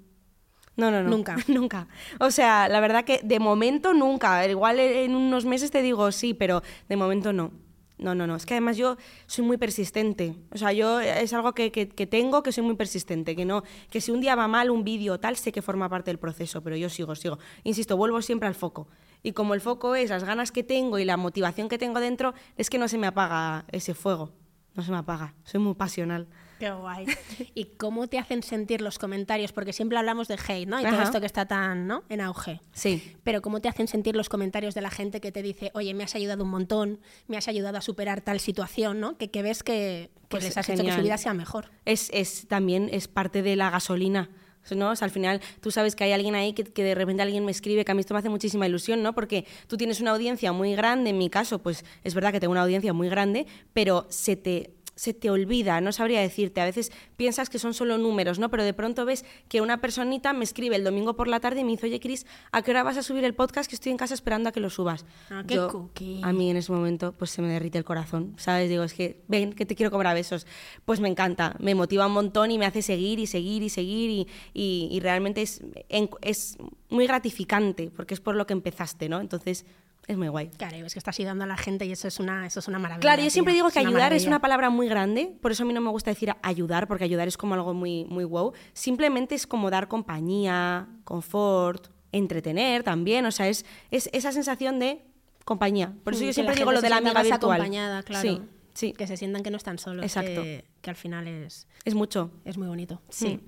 [0.76, 1.10] No, no, no.
[1.10, 1.36] Nunca.
[1.48, 1.88] nunca.
[2.20, 4.46] O sea, la verdad que de momento nunca.
[4.46, 7.52] Igual en unos meses te digo sí, pero de momento no.
[7.98, 8.34] No, no, no.
[8.36, 10.34] Es que además yo soy muy persistente.
[10.52, 13.36] O sea, yo es algo que, que- que tengo, que soy muy persistente.
[13.36, 15.86] Que no, que si un día va mal un vídeo o tal, sé que forma
[15.90, 17.38] parte del proceso, pero yo sigo, sigo.
[17.62, 18.88] Insisto, vuelvo siempre al foco.
[19.22, 22.32] Y como el foco es las ganas que tengo y la motivación que tengo dentro,
[22.56, 24.32] es que no se me apaga ese fuego.
[24.80, 25.34] No se me apaga.
[25.44, 26.26] Soy muy pasional.
[26.58, 27.04] Qué guay.
[27.54, 29.52] ¿Y cómo te hacen sentir los comentarios?
[29.52, 30.80] Porque siempre hablamos de hate, ¿no?
[30.80, 32.02] Y todo esto que está tan, ¿no?
[32.08, 32.62] En auge.
[32.72, 33.14] Sí.
[33.22, 36.02] Pero ¿cómo te hacen sentir los comentarios de la gente que te dice, oye, me
[36.04, 39.18] has ayudado un montón, me has ayudado a superar tal situación, ¿no?
[39.18, 41.66] Que, que ves que, que Pues les has hecho que su vida sea mejor.
[41.84, 44.30] es, es también es parte de la gasolina.
[44.74, 44.92] ¿No?
[44.98, 47.84] Al final tú sabes que hay alguien ahí que, que de repente alguien me escribe,
[47.84, 49.14] que a mí esto me hace muchísima ilusión, ¿no?
[49.14, 52.52] Porque tú tienes una audiencia muy grande, en mi caso, pues es verdad que tengo
[52.52, 56.60] una audiencia muy grande, pero se te se te olvida, no sabría decirte.
[56.60, 58.50] A veces piensas que son solo números, ¿no?
[58.50, 61.64] Pero de pronto ves que una personita me escribe el domingo por la tarde y
[61.64, 63.66] me dice, oye, Cris, ¿a qué hora vas a subir el podcast?
[63.70, 65.06] Que estoy en casa esperando a que lo subas.
[65.30, 66.20] Ah, qué Yo, cookie.
[66.22, 68.68] A mí en ese momento pues se me derrite el corazón, ¿sabes?
[68.68, 70.46] Digo, es que, ven, que te quiero cobrar besos.
[70.84, 74.10] Pues me encanta, me motiva un montón y me hace seguir y seguir y seguir
[74.10, 76.58] y, y- y realmente es, en- es
[76.90, 79.18] muy gratificante porque es por lo que empezaste, ¿no?
[79.20, 79.64] Entonces
[80.10, 80.50] es muy guay.
[80.56, 82.68] Claro, y ves que estás ayudando a la gente y eso es una, eso es
[82.68, 83.00] una maravilla.
[83.00, 85.72] Claro, yo siempre digo que ayudar es una palabra muy grande, por eso a mí
[85.72, 88.52] no me gusta decir ayudar, porque ayudar es como algo muy, muy wow.
[88.72, 95.04] Simplemente es como dar compañía, confort, entretener también, o sea, es, es esa sensación de
[95.44, 95.94] compañía.
[96.02, 97.52] Por eso Mm, yo siempre digo lo de la amiga virtual.
[97.60, 98.28] acompañada, claro.
[98.28, 98.42] Sí,
[98.74, 100.04] sí, Que se sientan que no están solos.
[100.04, 100.42] Exacto.
[100.42, 102.30] Que, que al final es, es mucho.
[102.44, 103.00] es muy bonito.
[103.08, 103.40] Sí.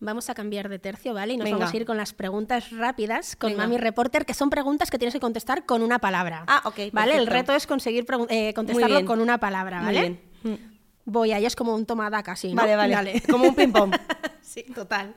[0.00, 1.34] Vamos a cambiar de tercio, ¿vale?
[1.34, 1.58] Y nos Venga.
[1.58, 3.64] vamos a ir con las preguntas rápidas con Venga.
[3.64, 6.44] Mami Reporter, que son preguntas que tienes que contestar con una palabra.
[6.48, 7.16] Ah, ok, ¿Vale?
[7.16, 10.00] El reto es conseguir eh, contestarlo con una palabra, Muy ¿vale?
[10.00, 10.20] bien.
[10.42, 10.72] Mm.
[11.04, 12.62] Voy, ahí es como un tomada casi, ¿no?
[12.62, 13.22] Vale, vale, Dale.
[13.30, 13.94] como un ping-pong.
[14.40, 15.14] sí, total.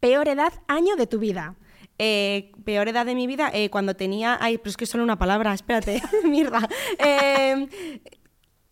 [0.00, 1.54] Peor edad, año de tu vida.
[1.98, 4.38] Eh, peor edad de mi vida, eh, cuando tenía...
[4.40, 6.68] Ay, pero es que es solo una palabra, espérate, mierda.
[6.98, 7.68] Eh,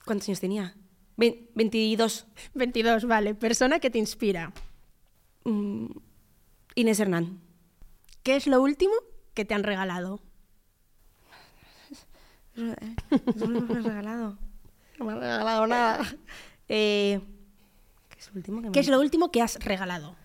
[0.09, 0.75] ¿Cuántos años tenía?
[1.19, 2.27] Ve- 22.
[2.55, 3.35] 22, vale.
[3.35, 4.55] Persona que te inspira.
[5.45, 5.89] Mm,
[6.77, 7.43] Inés Hernán.
[8.23, 8.95] ¿Qué es lo último
[9.35, 10.23] que te han regalado?
[12.57, 14.39] No me has regalado.
[14.99, 16.01] No me has regalado nada.
[16.69, 17.21] Eh,
[18.09, 20.17] ¿Qué es el último que me ¿Qué es lo último que has regalado?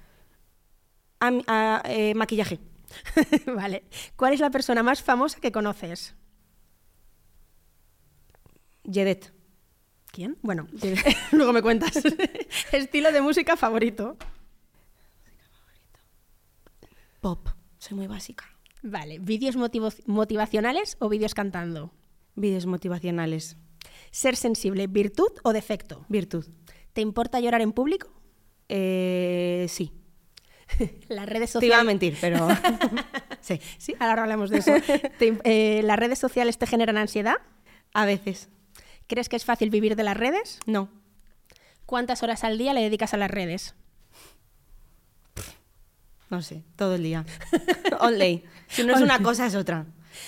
[1.86, 2.60] Eh, maquillaje.
[3.54, 3.84] vale.
[4.16, 6.16] ¿Cuál es la persona más famosa que conoces?
[8.90, 9.43] Jedet.
[10.14, 10.38] ¿Quién?
[10.44, 10.68] Bueno,
[11.32, 11.92] luego me cuentas.
[12.72, 14.16] Estilo de música favorito.
[17.20, 17.48] Pop.
[17.80, 18.46] Soy muy básica.
[18.84, 19.18] Vale.
[19.20, 19.56] ¿Vídeos
[20.06, 21.92] motivacionales o vídeos cantando?
[22.36, 23.58] Vídeos motivacionales.
[24.12, 26.06] ¿Ser sensible, virtud o defecto?
[26.10, 26.46] Virtud.
[26.94, 28.14] ¿Te importa llorar en público?
[28.70, 29.92] Eh, sí.
[31.08, 31.86] Las redes Te iba a sociales.
[31.86, 32.48] mentir, pero.
[33.42, 33.60] sí.
[33.80, 34.74] Sí, ahora hablamos de eso.
[35.18, 37.38] ¿Te- eh, ¿Las redes sociales te generan ansiedad?
[37.96, 38.50] A veces.
[39.08, 40.60] ¿Crees que es fácil vivir de las redes?
[40.66, 40.90] No.
[41.86, 43.76] ¿Cuántas horas al día le dedicas a las redes?
[46.30, 46.64] No sé.
[46.76, 47.26] Todo el día.
[48.00, 48.44] Only.
[48.68, 49.86] Si no es una cosa, es otra.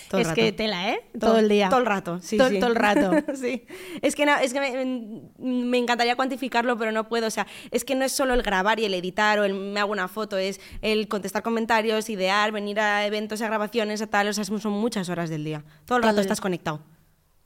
[0.09, 0.41] Todo el es rato.
[0.41, 0.99] que tela, ¿eh?
[1.19, 1.69] Todo, el día.
[1.69, 2.59] Todo el rato, sí, todo, sí.
[2.59, 3.11] todo el rato.
[3.35, 3.65] sí.
[4.01, 7.27] Es que, no, es que me, me encantaría cuantificarlo, pero no puedo.
[7.27, 9.79] O sea, es que no es solo el grabar y el editar o el me
[9.79, 14.27] hago una foto, es el contestar comentarios, idear, venir a eventos, a grabaciones, a tal.
[14.27, 15.59] O sea, son muchas horas del día.
[15.85, 16.81] Todo el Todo rato el- estás conectado.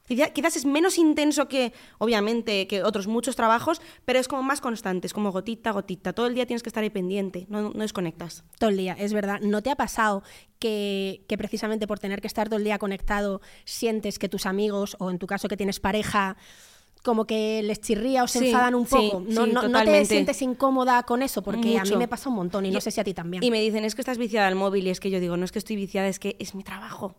[0.10, 4.60] Quizá- Quizás es menos intenso que, obviamente, que otros muchos trabajos, pero es como más
[4.60, 6.12] constante, es como gotita gotita.
[6.13, 8.43] Todo el día tienes que estar ahí pendiente, no, no desconectas.
[8.58, 9.39] Todo el día, es verdad.
[9.41, 10.24] ¿No te ha pasado
[10.58, 14.98] que, que precisamente por tener que estar todo el día conectado sientes que tus amigos,
[15.00, 16.36] o en tu caso que tienes pareja,
[17.04, 19.24] como que les chirría o se Sí, enfadan un sí, poco?
[19.26, 21.41] ¿No, sí, no- no te sientes incómoda con eso?
[21.41, 23.41] Porque a mí me pasa un montón y no sé si a ti también.
[23.43, 24.88] Y me dicen, es que estás viciada al móvil.
[24.88, 27.15] Y es que yo digo, no es que estoy viciada, es que es mi trabajo.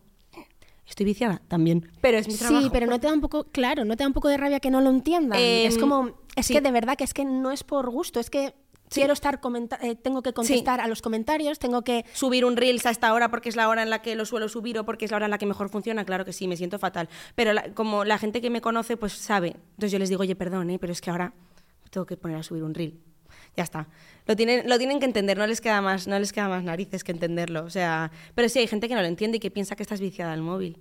[0.91, 1.89] Estoy viciada también.
[2.01, 2.63] Pero es mi trabajo.
[2.63, 4.59] Sí, pero no te da un poco, claro, no te da un poco de rabia
[4.59, 5.39] que no lo entiendan.
[5.39, 6.53] Em, es como, es sí.
[6.53, 8.53] que de verdad que es que no es por gusto, es que
[8.89, 9.39] quiero estar
[9.83, 13.31] eh, tengo que contestar a los comentarios, tengo que Subir un Reels a esta hora
[13.31, 15.27] porque es la hora en la que lo suelo subir o porque es la hora
[15.27, 17.07] en la que mejor funciona, claro que sí, me siento fatal.
[17.35, 19.55] Pero la- como la gente que me conoce, pues sabe.
[19.75, 20.77] Entonces yo les digo, oye, perdón, ¿eh?
[20.77, 21.33] pero es que ahora
[21.89, 22.99] tengo que poner a subir un Reel.
[23.57, 23.87] Ya está.
[24.27, 27.03] Lo tienen, lo tienen que entender, no les queda más, no les queda más narices
[27.03, 27.63] que entenderlo.
[27.65, 29.99] O sea, pero sí hay gente que no lo entiende y que piensa que estás
[29.99, 30.77] viciada al móvil.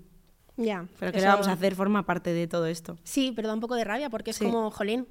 [0.57, 0.87] ya.
[0.99, 1.75] Pero ¿qué eso- le vamos a hacer?
[1.75, 2.99] Forma parte de todo esto.
[3.03, 4.45] Sí, pero da un poco de rabia porque es Sí.
[4.45, 5.07] como, jolín.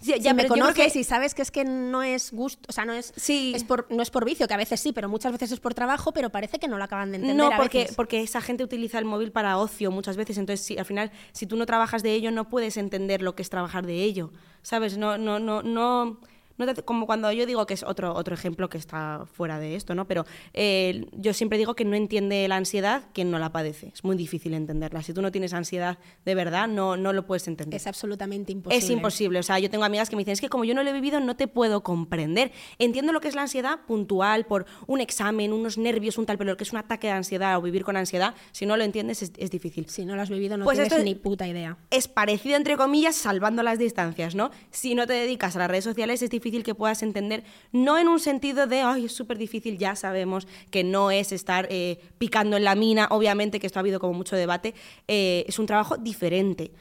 [0.00, 2.66] Sí, Ya me yo creo conoces que- y sabes que es que no es gusto,
[2.68, 3.52] o sea, no es, Sí.
[3.54, 5.74] es por, no es por vicio, que a veces sí, pero muchas veces es por
[5.74, 7.36] trabajo, pero parece que no lo acaban de entender.
[7.36, 7.96] No, a porque, veces.
[7.96, 10.36] porque esa gente utiliza el móvil para ocio muchas veces.
[10.38, 13.42] Entonces, si, al final, si tú no trabajas de ello, no puedes entender lo que
[13.42, 14.32] es trabajar de ello.
[14.62, 14.98] ¿Sabes?
[14.98, 16.20] No, no, no, no.
[16.58, 19.74] No te- como cuando yo digo que es otro, otro ejemplo que está fuera de
[19.76, 20.06] esto, ¿no?
[20.06, 23.92] Pero eh, yo siempre digo que no entiende la ansiedad quien no la padece.
[23.94, 25.02] Es muy difícil entenderla.
[25.02, 27.76] Si tú no tienes ansiedad de verdad, no, no lo puedes entender.
[27.78, 28.84] es absolutamente imposible.
[28.84, 29.38] Es imposible.
[29.38, 30.92] O sea, yo tengo amigas que me dicen, es que como yo no lo he
[30.92, 32.52] vivido, no te puedo comprender.
[32.78, 36.50] Entiendo lo que es la ansiedad puntual por un examen, unos nervios, un tal, pero
[36.50, 39.22] lo que es un ataque de ansiedad o vivir con ansiedad, si no lo entiendes,
[39.22, 39.88] es, es difícil.
[39.88, 41.76] Si no lo has vivido, no Pues tienes esto es- ni puta idea.
[41.90, 44.50] Es parecido, entre comillas, salvando las distancias, ¿no?
[44.70, 48.08] Si no te dedicas a las redes sociales, es difícil que puedas entender, no en
[48.08, 52.56] un sentido de, ay, es súper difícil, ya sabemos que no es estar eh, picando
[52.56, 54.74] en la mina, obviamente que esto ha habido como mucho debate,
[55.06, 56.72] eh, es un trabajo diferente.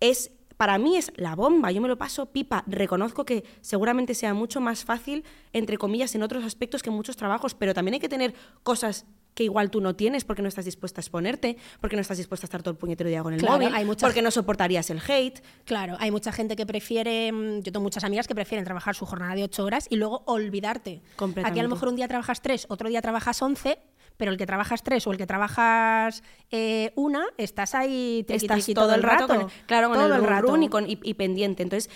[0.00, 2.64] Es para mí es la bomba, yo me lo paso pipa.
[2.66, 7.16] Reconozco que seguramente sea mucho más fácil, entre comillas, en otros aspectos que en muchos
[7.16, 9.06] trabajos, pero también hay que tener cosas
[9.38, 12.44] que igual tú no tienes porque no estás dispuesta a exponerte, porque no estás dispuesta
[12.44, 14.90] a estar todo el puñetero día con el Claro, móvil, hay mucha porque no soportarías
[14.90, 15.40] el hate.
[15.64, 19.06] Claro, hay mucha gente que prefiere, mm, yo tengo muchas amigas que prefieren trabajar su
[19.06, 21.02] jornada de ocho horas y luego olvidarte.
[21.44, 23.78] Aquí a lo mejor un día trabajas tres, otro día trabajas once,
[24.18, 28.56] pero el que trabajas tres o el que trabajas eh, una, estás ahí triqui, estás
[28.58, 30.62] triqui todo el rato, con, claro, con todo el, el rato.
[30.62, 31.62] y, con- y- y pendiente.
[31.62, 31.88] Entonces,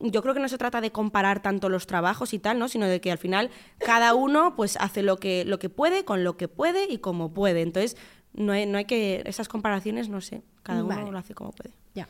[0.00, 2.68] yo creo que no se trata de comparar tanto los trabajos y tal, ¿no?
[2.68, 6.24] Sino de que al final cada uno pues hace lo que, lo que puede, con
[6.24, 7.62] lo que puede y como puede.
[7.62, 7.96] Entonces,
[8.34, 9.22] no hay, no hay que.
[9.24, 10.42] Esas comparaciones, no sé.
[10.62, 11.10] Cada uno Vale.
[11.10, 11.72] lo hace como puede.
[11.94, 12.08] Ya,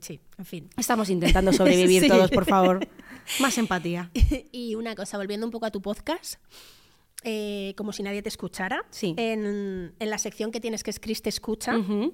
[0.00, 0.70] sí, en fin.
[0.76, 2.08] Estamos intentando sobrevivir Sí.
[2.08, 2.86] todos, por favor.
[3.40, 4.10] Más empatía.
[4.52, 6.34] y una cosa, volviendo un poco a tu podcast,
[7.24, 9.14] eh, como si nadie te escuchara, Sí.
[9.16, 12.12] en, en la sección que tienes que es Chris te escucha, Ujú.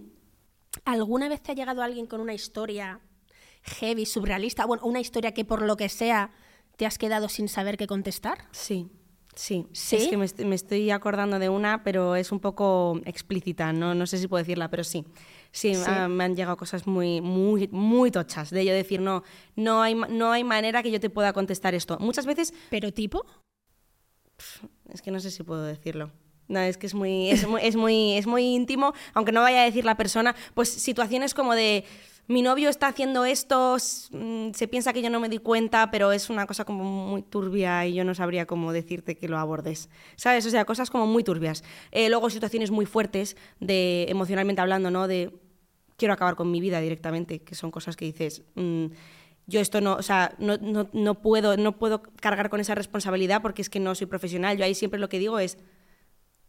[0.84, 3.00] ¿alguna vez te ha llegado alguien con una historia
[3.62, 4.66] heavy, surrealista?
[4.66, 6.30] Bueno, una historia que por lo que sea
[6.76, 8.46] te has quedado sin saber qué contestar.
[8.52, 8.88] Sí,
[9.34, 9.66] sí.
[9.72, 9.96] ¿Sí?
[9.96, 14.06] Es que me, me estoy acordando de una, pero es un poco explícita, no, no
[14.06, 15.04] sé si puedo decirla, pero sí.
[15.50, 15.82] Sí, Sí.
[15.86, 19.22] ah, me han llegado cosas muy, muy, muy tochas de yo decir, no,
[19.56, 21.96] no hay, no hay manera que yo te pueda contestar esto.
[22.00, 23.24] Muchas veces, ¿Pero tipo?
[24.92, 26.10] Es que no sé si puedo decirlo.
[26.48, 29.62] No, es que es muy, es muy, es muy, es muy íntimo, aunque no vaya
[29.62, 31.84] a decir la persona, pues situaciones como de
[32.28, 33.78] mi novio está haciendo esto,
[34.10, 37.22] mm, se piensa que yo no me di cuenta, pero es una cosa como muy
[37.22, 39.88] turbia y yo no sabría cómo decirte que lo abordes.
[40.16, 40.44] ¿Sabes?
[40.44, 41.64] O sea, cosas como muy turbias.
[41.90, 45.08] Eh, luego situaciones muy fuertes, de emocionalmente hablando, ¿no?
[45.08, 45.32] De
[45.96, 48.42] quiero acabar con mi vida directamente, que son cosas que dices.
[48.54, 48.86] mm,
[49.48, 53.40] yo esto no, o sea, no, no, no puedo, no puedo cargar con esa responsabilidad
[53.40, 54.58] porque es que no soy profesional.
[54.58, 55.56] Yo ahí siempre lo que digo es,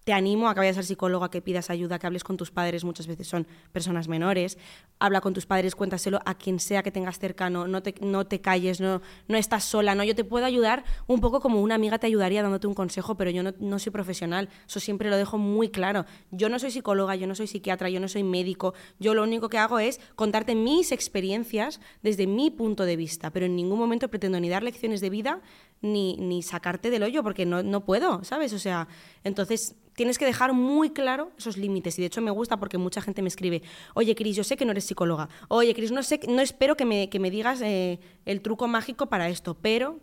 [0.10, 2.50] te animo a que vayas al psicólogo, a que pidas ayuda, que hables con tus
[2.50, 4.58] padres, muchas veces son personas menores,
[4.98, 8.41] habla con tus padres, cuéntaselo a quien sea que tengas cercano, no te, no te
[8.41, 10.04] calles, no, no estás sola, ¿no?
[10.04, 13.30] Yo te puedo ayudar un poco como una amiga te ayudaría dándote un consejo, pero
[13.30, 16.08] yo no, no soy profesional, eso siempre lo dejo muy claro.
[16.32, 19.48] Yo no soy psicóloga, yo no soy psiquiatra, yo no soy médico, yo lo único
[19.48, 24.10] que hago es contarte mis experiencias desde mi punto de vista, pero en ningún momento
[24.10, 25.41] pretendo ni dar lecciones de vida
[25.82, 28.54] ni, ni sacarte del hoyo, porque no, no puedo, ¿sabes?
[28.54, 28.88] O sea,
[29.24, 31.99] entonces tienes que dejar muy claro esos límites.
[31.99, 33.63] Y de hecho me gusta porque mucha gente me escribe,
[33.95, 35.27] oye, Cris, yo sé que no eres psicóloga.
[35.49, 39.07] Oye, Cris, no, sé, no espero que me, que me digas eh, el truco mágico
[39.07, 39.99] para esto, pero...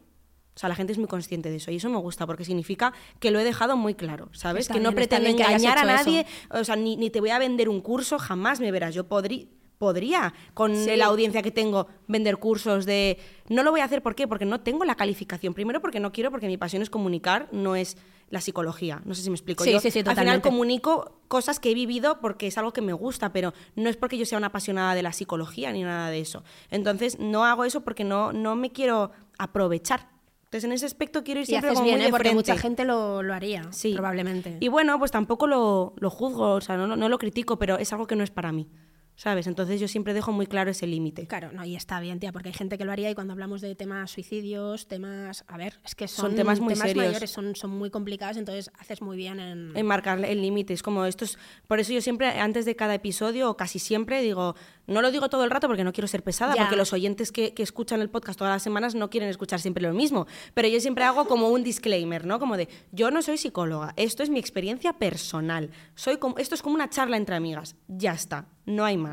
[0.54, 2.92] O sea, la gente es muy consciente de eso y eso me gusta porque significa
[3.20, 4.68] que lo he dejado muy claro, ¿sabes?
[4.68, 6.10] Que no pretendo engañar a eso.
[6.10, 8.94] nadie, o sea, ni, ni te voy a vender un curso, jamás me verás.
[8.94, 9.46] Yo podría
[9.78, 10.96] podría con Sí.
[10.96, 14.26] la audiencia que tengo vender cursos de no lo voy a hacer ¿por qué?
[14.26, 17.76] porque no tengo la calificación primero porque no quiero porque mi pasión es comunicar no
[17.76, 19.00] es la psicología.
[19.04, 19.62] No sé si me explico.
[19.64, 22.82] Sí, Yo, sí, sí, al final comunico cosas que he vivido porque es algo que
[22.82, 26.10] me gusta pero no es porque yo sea una apasionada de la psicología ni nada
[26.10, 26.42] de eso.
[26.70, 30.08] Entonces no hago eso porque no no me quiero aprovechar.
[30.44, 32.10] Entonces en ese aspecto quiero ir Y siempre haces como bien, muy ¿eh?
[32.10, 33.92] porque mucha gente lo, lo haría, Sí.
[33.94, 34.56] probablemente.
[34.60, 37.92] Y bueno, pues tampoco lo, lo juzgo, o sea, no, no lo critico, pero es
[37.92, 38.68] algo que no es para mí,
[39.16, 39.46] ¿sabes?
[39.46, 41.26] Entonces yo siempre dejo muy claro ese límite.
[41.26, 43.60] Claro, no, y está bien, tía, porque hay gente que lo haría y cuando hablamos
[43.60, 46.96] de temas suicidios, temas, a ver, es que son, Son temas muy serios.
[46.96, 49.76] mayores, son, son muy complicados, entonces haces muy bien en...
[49.76, 52.94] En marcar el límite, es como esto es, por eso yo siempre antes de cada
[52.94, 54.54] episodio o casi siempre digo,
[54.86, 56.62] no lo digo todo el rato porque no quiero ser pesada, Ya.
[56.62, 59.82] porque los oyentes que, que escuchan el podcast todas las semanas no quieren escuchar siempre
[59.82, 62.38] lo mismo, pero yo siempre hago como un disclaimer, ¿no?
[62.38, 66.62] Como de, yo no soy psicóloga, esto es mi experiencia personal, soy como, esto es
[66.62, 69.05] como una charla entre amigas, ya está, no hay más.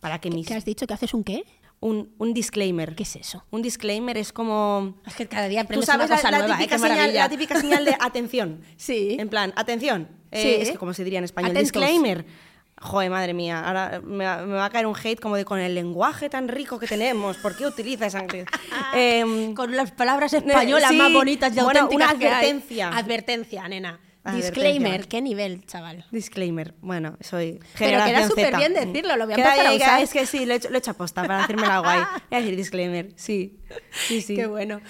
[0.00, 0.86] Para que mis, ¿Qué has dicho?
[0.86, 1.44] ¿Que haces un qué?
[1.80, 2.96] un, un disclaimer.
[2.96, 3.44] ¿Qué es eso?
[3.50, 6.46] Un disclaimer es como Es que cada día Tú aprendes sabes una cosa la, la
[6.46, 6.58] nueva, ¿eh?
[6.66, 8.60] típica Qué señal, la típica señal de atención.
[8.76, 9.16] Sí.
[9.18, 10.08] En plan, atención.
[10.32, 10.62] Eh, Sí.
[10.62, 11.52] Es que como se diría en español.
[11.52, 11.72] Atentos.
[11.72, 12.24] Disclaimer.
[12.80, 15.58] Joder, madre mía, ahora me va, me va a caer un hate como de con
[15.58, 18.46] el lenguaje tan rico que tenemos, ¿por qué utilizas inglés?
[18.94, 20.96] Em, Con las palabras españolas sí.
[20.96, 22.32] más bonitas y Bueno, auténticas una que hay.
[22.34, 22.88] advertencia.
[22.90, 23.98] Advertencia, nena.
[24.36, 26.04] Disclaimer, qué nivel, chaval.
[26.10, 26.74] disclaimer.
[26.80, 30.02] Bueno, soy Pero queda súper bien decirlo, lo voy a Queda- empezar a usar.
[30.02, 31.98] Es que sí, lo he hecho, lo he hecho aposta para hacerme la guay.
[32.30, 33.60] Voy a decir disclaimer, sí.
[34.06, 34.34] Sí, sí.
[34.36, 34.80] Qué bueno.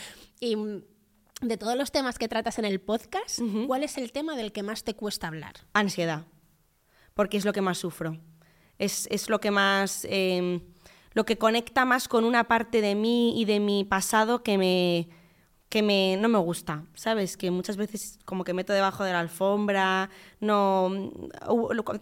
[0.41, 0.83] Y mm,
[1.43, 4.63] de todos los temas que tratas en el podcast, ¿cuál es el tema del que
[4.63, 5.55] más te cuesta hablar?
[5.73, 6.27] Ansiedad,
[7.15, 8.19] porque es lo que más sufro.
[8.79, 10.07] Es, es lo que más.
[10.11, 10.61] eh,
[11.15, 15.09] lo que conecta más con una parte de mí y de mi pasado que me.
[15.69, 17.37] Que me, no me gusta, ¿sabes?
[17.37, 20.91] Que muchas veces como que meto debajo de la alfombra, no...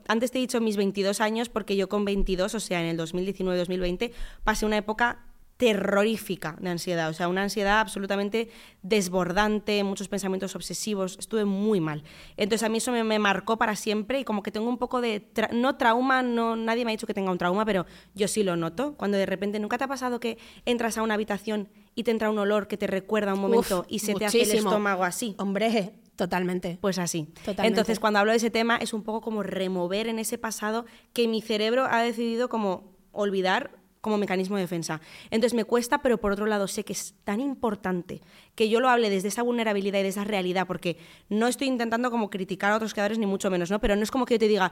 [0.07, 2.99] Antes te he dicho mis 22 años porque yo con 22, o sea, en el
[2.99, 4.13] 2019-2020,
[4.45, 5.27] pasé una época
[5.57, 8.51] terrorífica de ansiedad, o sea, una ansiedad absolutamente
[8.83, 12.05] desbordante, muchos pensamientos obsesivos, estuve muy mal.
[12.37, 15.27] Entonces a mí eso me, marcó para siempre y como que tengo un poco de,
[15.53, 18.57] no trauma, no, nadie me ha dicho que tenga un trauma, pero yo sí lo
[18.57, 22.13] noto, cuando de repente nunca te ha pasado que entras a una habitación y te
[22.13, 25.35] entra un olor que te recuerda un momento y se te hace el estómago así.
[25.39, 26.79] Hombre, Totalmente.
[26.81, 27.29] Pues así.
[27.59, 31.29] Entonces, cuando hablo de ese tema, es un poco como remover en ese pasado que
[31.29, 33.71] mi cerebro ha decidido como olvidar
[34.01, 35.01] como mecanismo de defensa.
[35.31, 38.23] Entonces me cuesta, pero por otro lado sé que es tan importante
[38.55, 40.97] que yo lo hable desde esa vulnerabilidad y de esa realidad, porque
[41.29, 43.81] no estoy intentando como criticar a otros creadores ni mucho menos, ¿no?
[43.81, 44.71] Pero no es como que yo te diga,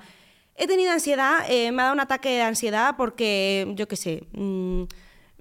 [0.55, 4.22] he tenido ansiedad, eh, me ha dado un ataque de ansiedad porque, yo qué sé,
[4.33, 4.85] mm,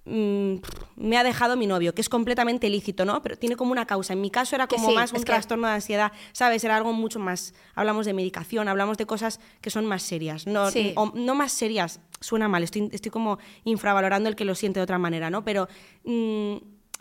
[0.06, 0.56] mm,
[0.96, 3.22] me ha dejado mi novio, que es completamente ilícito, ¿no?
[3.22, 4.14] Pero tiene como una causa.
[4.14, 6.64] En mi caso era como más un trastorno de ansiedad, ¿sabes?
[6.64, 7.54] Era algo mucho más.
[7.76, 10.48] Hablamos de medicación, hablamos de cosas que son más serias.
[10.48, 10.70] No,
[11.14, 14.98] no más serias, suena mal, estoy, estoy como infravalorando el que lo siente de otra
[14.98, 15.44] manera, ¿no?
[15.44, 15.68] Pero
[16.04, 16.56] mm,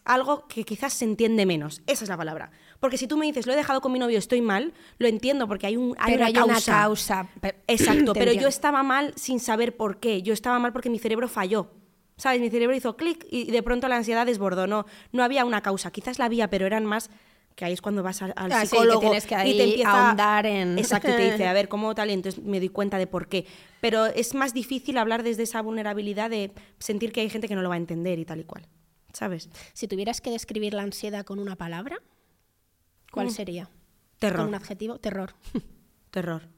[0.05, 2.51] algo que quizás se entiende menos, esa es la palabra.
[2.81, 5.47] Porque si tú me dices, lo he dejado con mi novio, estoy mal, lo entiendo
[5.47, 7.29] porque hay, un, hay, una, causa.
[7.69, 10.23] Exacto, pero yo estaba mal sin saber por qué.
[10.23, 11.71] Yo estaba mal porque mi cerebro falló.
[12.23, 12.41] ¿Sabes?
[12.41, 14.69] Mi cerebro hizo clic y de pronto la ansiedad desbordó.
[14.69, 15.91] No, no había una causa.
[15.91, 17.11] Quizás la había, pero eran más
[17.57, 20.79] que ahí es cuando vas al, ah, psicólogo y te empieza a ahondar en...
[20.79, 22.11] Exacto, y te dice, a ver, ¿cómo tal?
[22.11, 23.45] Y entonces me doy cuenta de por qué.
[23.81, 27.63] Pero es más difícil hablar desde esa vulnerabilidad de sentir que hay gente que no
[27.63, 28.69] lo va a entender y tal y cual,
[29.13, 29.51] ¿sabes?
[29.73, 31.99] Si tuvieras que describir la ansiedad con una palabra,
[33.11, 33.31] ¿cuál mm.
[33.31, 33.69] sería?
[34.21, 34.43] Terror.
[34.43, 35.35] Con un adjetivo, terror.
[36.13, 36.49] Terror.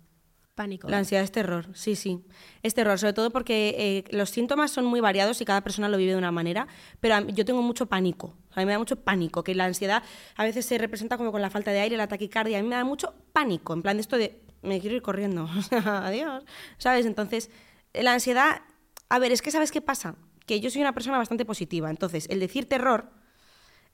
[0.55, 0.89] Pánico.
[0.89, 2.25] La ansiedad es terror, sí, sí.
[2.63, 5.97] Es terror, sobre todo porque eh, los síntomas son muy variados y cada persona lo
[5.97, 6.69] vive de una manera,
[7.01, 8.37] pero yo tengo mucho pánico.
[8.53, 10.05] A mí me da mucho pánico, que la ansiedad
[10.37, 12.61] a veces se representa como con la falta de aire, la taquicardia.
[12.61, 15.49] A mí me da mucho pánico, en plan de esto de me quiero ir corriendo,
[15.85, 16.45] adiós,
[16.79, 17.05] ¿sabes?
[17.05, 17.51] Entonces,
[17.93, 18.63] la ansiedad,
[19.09, 20.15] a ver, es que ¿sabes qué pasa?
[20.47, 23.11] Que yo soy una persona bastante positiva, entonces el decir terror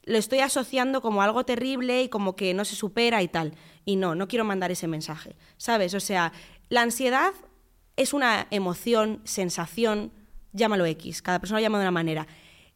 [0.04, 3.54] lo estoy asociando como algo terrible y como que no se supera y tal.
[3.84, 5.94] Y no, no quiero mandar ese mensaje, ¿sabes?
[5.94, 6.32] O sea,
[6.68, 7.32] la ansiedad
[7.96, 10.12] es una emoción, sensación,
[10.52, 12.26] llámalo X, cada persona lo llama de una manera.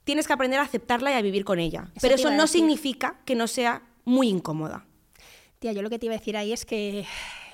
[0.05, 1.91] Tienes que aprender a aceptarla y a vivir con ella.
[2.01, 4.87] Pero eso no significa que no sea muy incómoda.
[5.59, 7.07] Tía, yo lo que te iba a decir ahí es que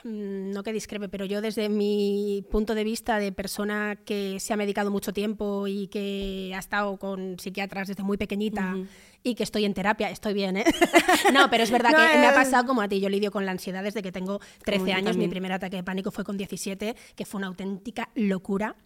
[0.05, 4.57] no que discrepe, pero yo desde mi punto de vista de persona que se ha
[4.57, 8.77] medicado mucho tiempo y que ha estado con psiquiatras desde muy pequeñita
[9.23, 10.65] y que estoy en terapia, estoy bien, ¿eh?
[11.33, 13.53] no, pero es verdad que me ha pasado como a ti, yo lidio con la
[13.53, 17.25] ansiedad desde que tengo 13 años, mi primer ataque de pánico fue con 17, que
[17.27, 18.77] fue una auténtica locura.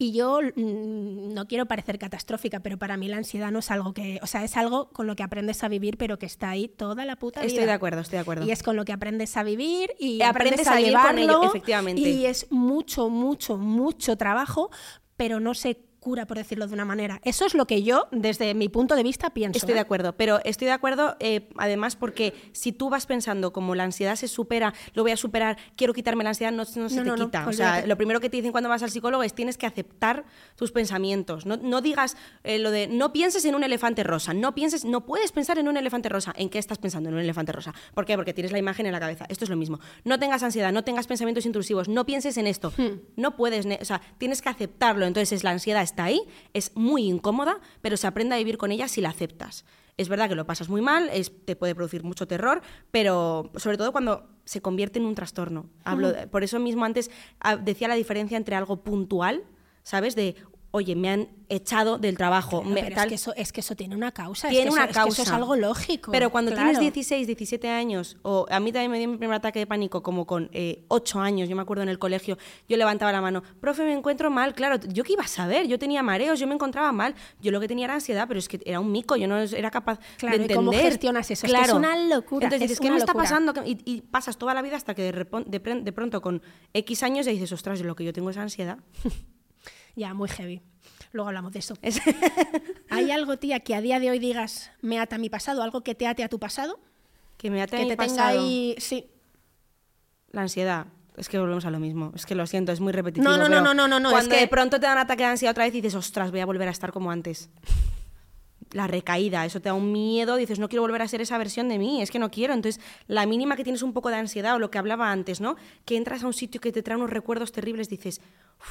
[0.00, 3.92] Y yo mm, no quiero parecer catastrófica, pero para mí la ansiedad no es algo
[3.92, 6.68] que, o sea, es algo con lo que aprendes a vivir, pero que está ahí
[6.68, 7.48] toda la puta vida.
[7.48, 8.46] Estoy de acuerdo, estoy de acuerdo.
[8.46, 12.00] Y es con lo que aprendes a vivir y aprendes, a, llevarlo, efectivamente.
[12.00, 14.70] Y es mucho, mucho, mucho trabajo,
[15.16, 17.20] pero no sé cura, por decirlo de una manera.
[17.22, 19.58] Eso es lo que yo, desde mi punto de vista, pienso.
[19.58, 19.82] Estoy de ¿eh?
[19.82, 24.16] acuerdo, pero estoy de acuerdo eh, además porque si tú vas pensando como la ansiedad
[24.16, 27.46] se supera, lo voy a superar, quiero quitarme la ansiedad, no, se te quita.
[27.46, 30.24] o sea, lo primero que te dicen cuando vas al psicólogo es tienes que aceptar
[30.56, 31.44] tus pensamientos.
[31.44, 35.30] No, digas eh, lo de no pienses en un elefante rosa, no pienses, no puedes
[35.30, 36.32] pensar en un elefante rosa.
[36.38, 37.74] ¿En qué estás pensando en un elefante rosa?
[37.92, 38.16] ¿Por qué?
[38.16, 39.26] Porque tienes la imagen en la cabeza.
[39.28, 39.78] Esto es lo mismo.
[40.04, 42.72] No tengas ansiedad, no tengas pensamientos intrusivos, no pienses en esto.
[42.78, 43.00] Hmm.
[43.16, 45.04] No puedes, o sea, tienes que aceptarlo.
[45.04, 46.22] Entonces la ansiedad está ahí,
[46.52, 49.64] es muy incómoda, pero se aprende a vivir con ella si la aceptas.
[49.96, 53.76] Es verdad que lo pasas muy mal, es, te puede producir mucho terror, pero sobre
[53.76, 55.66] todo cuando se convierte en un trastorno.
[55.84, 59.44] Hablo, Por eso mismo antes ah, decía la diferencia entre algo puntual,
[59.82, 60.14] ¿sabes?
[60.14, 60.36] De
[60.70, 62.62] oye, me han echado del trabajo.
[62.76, 64.48] es, que eso, es que eso tiene una causa.
[64.48, 65.22] Tiene una causa.
[65.22, 66.12] eso es algo lógico.
[66.12, 69.58] Pero cuando tienes 16, 17 años, o a mí también me dio mi primer ataque
[69.60, 72.36] de pánico como con eh, 8 años, yo me acuerdo en el colegio,
[72.68, 75.78] yo levantaba la mano, profe, me encuentro mal, claro, yo qué iba a saber, yo
[75.78, 78.60] tenía mareos, yo me encontraba mal, yo lo que tenía era ansiedad, pero es que
[78.64, 80.56] era un mico, yo no era capaz de entender.
[80.56, 81.46] ¿Cómo gestionas eso?
[81.46, 81.66] Claro.
[81.66, 82.46] Es, una locura.
[82.46, 83.54] Entonces dices, ¿qué me está pasando?
[83.64, 86.42] Y, pasas toda la vida hasta que de, de, de pronto con
[86.72, 88.78] X años ya dices, ostras, lo que yo tengo es ansiedad.
[89.98, 90.62] ya, muy heavy.
[91.12, 91.74] Luego hablamos de eso.
[92.90, 95.62] ¿Hay algo, tía, que a día de hoy digas me ata a mi pasado?
[95.62, 96.80] ¿Algo que te ate a tu pasado?
[97.36, 98.40] Que me ate a mi te pasado.
[98.40, 98.74] ahí...
[98.78, 99.10] Sí.
[100.30, 100.86] La ansiedad.
[101.16, 102.12] Es que volvemos a lo mismo.
[102.14, 103.28] Es que lo siento, es muy repetitivo.
[103.28, 104.10] No, no, no, no, no, no.
[104.10, 106.30] Cuando es que de pronto te dan ataque de ansiedad otra vez y dices, ostras,
[106.30, 107.50] voy a volver a estar como antes
[108.72, 111.68] la recaída, eso te da un miedo, dices, no quiero volver a ser esa versión
[111.68, 112.54] de mí, es que no quiero.
[112.54, 115.56] Entonces, la mínima que tienes un poco de ansiedad o lo que hablaba antes, ¿no?
[115.84, 118.20] Que entras a un sitio que te trae unos recuerdos terribles, dices,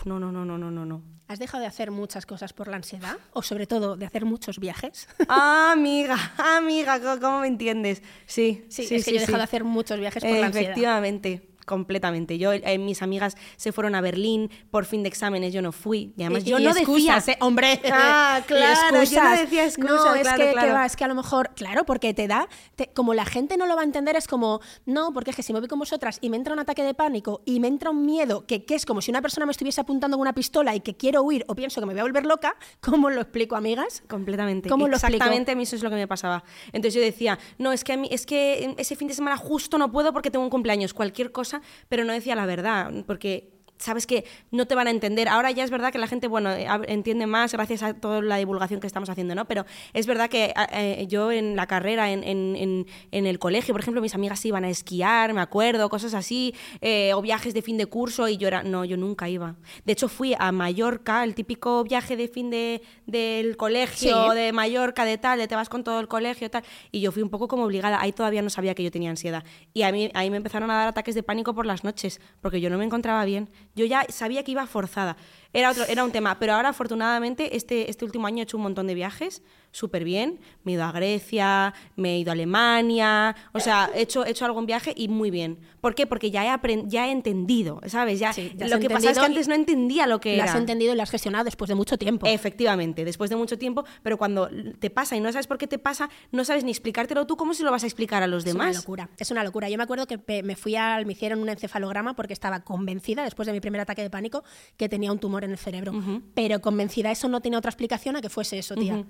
[0.06, 1.02] no, no, no, no, no, no, no.
[1.28, 3.18] ¿Has dejado de hacer muchas cosas por la ansiedad?
[3.34, 5.08] O sobre todo de hacer muchos viajes.
[5.28, 8.02] Ah, amiga, amiga, ¿cómo me entiendes?
[8.26, 10.72] Sí, sí, es que yo he dejado de hacer muchos viajes por la ansiedad.
[10.72, 12.40] Efectivamente completamente.
[12.40, 16.14] Yo, eh, mis amigas se fueron a Berlín por fin de exámenes, yo no fui.
[16.18, 17.34] Y además Y- yo y no excusas, decía...
[17.34, 17.38] ¿eh?
[17.42, 17.80] hombre.
[17.92, 20.68] Ah, claro, yo no decía excusas, No, es claro, que, claro.
[20.68, 23.58] que va, es que a lo mejor, claro, porque te da, te- como la gente
[23.58, 25.80] no lo va a entender, es como, no, porque es que si me voy con
[25.80, 28.76] vosotras y me entra un ataque de pánico y me entra un miedo, que, que
[28.76, 31.44] es como si una persona me estuviese apuntando con una pistola y que quiero huir
[31.48, 34.04] o pienso que me voy a volver loca, ¿cómo lo explico, amigas?
[34.08, 34.70] Completamente.
[34.70, 35.16] ¿Cómo lo explico?
[35.18, 36.44] Exactamente a mí eso es lo que me pasaba.
[36.68, 39.78] Entonces yo decía, no, es que a mí, es que ese fin de semana justo
[39.78, 41.57] no puedo porque tengo un cumpleaños, cualquier cosa,
[41.90, 45.28] pero no decía la verdad, porque sabes que no te van a entender.
[45.28, 48.38] Ahora ya es verdad que la gente, bueno, eh, entiende más gracias a toda la
[48.38, 49.46] divulgación que estamos haciendo, ¿no?
[49.46, 53.74] Pero es verdad que eh, yo en la carrera, en, en- en- en el colegio,
[53.74, 57.62] por ejemplo, mis amigas iban a esquiar, me acuerdo, cosas así, eh, o viajes de
[57.62, 59.56] fin de curso, y yo era, no, yo nunca iba.
[59.86, 64.36] De hecho, fui a Mallorca, el típico viaje de fin de, del colegio, Sí.
[64.38, 67.22] de Mallorca, de tal, de te vas con todo el colegio, tal, y yo fui
[67.24, 68.02] un poco como obligada.
[68.02, 69.44] Ahí todavía no sabía que yo tenía ansiedad.
[69.74, 72.62] Y a mí, ahí me empezaron a dar ataques de pánico por las noches, porque
[72.62, 73.50] yo no me encontraba bien.
[73.78, 75.16] Yo ya sabía que iba forzada.
[75.58, 78.64] Era, otro, era un tema, pero ahora afortunadamente este, este último año he hecho un
[78.64, 79.42] montón de viajes,
[79.72, 80.40] súper bien.
[80.64, 84.30] Me he ido a Grecia, me he ido a Alemania, o sea, he hecho, he
[84.32, 85.60] hecho algún viaje y muy bien.
[85.82, 86.06] ¿Por qué?
[86.08, 88.20] Porque ya he, ya he entendido, ¿sabes?
[88.20, 90.52] Ya, Sí, ya lo que pasa es que antes no entendía lo que Lo era.
[90.52, 92.28] has entendido y lo has gestionado después de mucho tiempo.
[92.28, 94.50] Efectivamente, después de mucho tiempo, pero cuando
[94.80, 97.54] te pasa y no sabes por qué te pasa, no sabes ni explicártelo tú, ¿cómo
[97.54, 98.78] se lo vas a explicar a los Es una demás?
[98.78, 99.70] locura, es una locura.
[99.70, 103.46] Yo me acuerdo que me fui al, me hicieron un encefalograma porque estaba convencida, después
[103.48, 104.44] de mi primer ataque de pánico,
[104.78, 105.94] que tenía un tumor en el cerebro.
[106.34, 109.04] Pero convencida, eso no tenía otra explicación a que fuese eso, tía.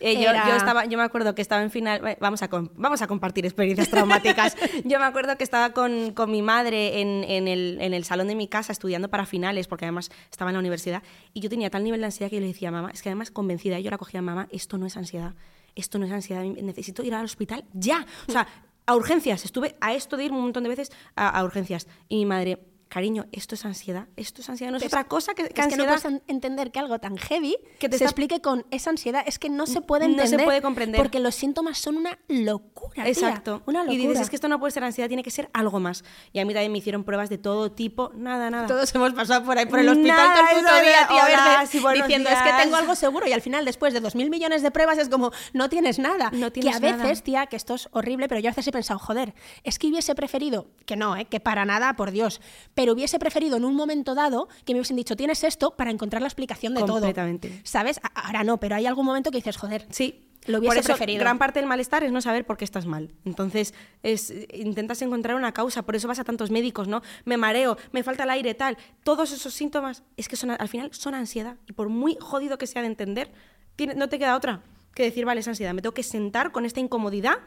[0.00, 2.06] Eh, yo, Era- yo estaba, yo me acuerdo que estaba en final.
[2.06, 4.56] eh, Vamos a, vamos a compartir experiencias traumáticas.
[4.84, 8.28] yo me acuerdo que estaba con, con mi madre en, en el, en el salón
[8.28, 11.02] de mi casa estudiando para finales, porque además estaba en la universidad.
[11.34, 13.08] Y yo tenía tal nivel de ansiedad que yo le decía a mamá, es que
[13.08, 15.34] además convencida, yo la cogía a mamá, esto no es ansiedad,
[15.74, 18.06] esto no es ansiedad, necesito ir al hospital ya.
[18.28, 18.46] O sea,
[18.86, 19.44] a urgencias.
[19.44, 21.88] Estuve a esto de ir un montón de veces a, a urgencias.
[22.08, 25.44] Y mi madre, cariño, esto es ansiedad, esto es ansiedad, no es, otra cosa que,
[25.48, 26.00] que es que no ansiedad.
[26.00, 29.22] puedes en- entender que algo tan heavy Que te se está- explique con esa ansiedad.
[29.26, 30.44] Es que no se puede No se entender.
[30.46, 30.98] puede comprender.
[31.00, 33.04] Porque los síntomas son una locura.
[33.04, 33.62] tía, Exacto.
[33.66, 33.94] Una locura.
[33.94, 36.04] Y dices, es que esto no puede ser ansiedad, tiene que ser algo más.
[36.32, 38.66] Y a mí también me hicieron pruebas de todo tipo, nada, nada.
[38.66, 41.44] Todos hemos pasado por ahí, por el hospital Nada, todo el puto día, tía, "Hola,
[41.58, 42.62] verde", sí, diciendo, es que días".
[42.62, 45.30] tengo algo seguro y al final, después de dos mil millones de pruebas, es como,
[45.52, 46.30] no tienes nada.
[46.32, 47.14] No que tienes a veces, nada.
[47.22, 49.34] tía, que esto es horrible, pero yo a veces he pensado, joder,
[49.64, 51.26] es que hubiese preferido, que no, ¿eh?
[51.26, 52.40] que para nada, por Dios,
[52.78, 56.22] pero hubiese preferido en un momento dado que me hubiesen dicho, tienes esto para encontrar
[56.22, 56.92] la explicación de todo.
[57.00, 57.60] Completamente.
[57.64, 57.98] ¿Sabes?
[58.04, 60.24] A- Ahora no, pero hay algún momento que dices, joder, Sí.
[60.46, 61.18] Lo hubiese Por eso, preferido.
[61.18, 63.12] gran parte del malestar es no saber por qué estás mal.
[63.24, 63.74] Entonces,
[64.04, 65.82] es, intentas encontrar una causa.
[65.82, 67.02] Por eso vas a tantos médicos, ¿no?
[67.24, 68.78] Me mareo, me falta el aire, tal.
[69.02, 71.56] Todos esos síntomas, es que son, al final son ansiedad.
[71.68, 73.32] Y por muy jodido que sea de entender,
[73.74, 74.62] tiene- no te queda otra
[74.94, 75.74] que decir, vale, es ansiedad.
[75.74, 77.38] Me tengo que sentar con esta incomodidad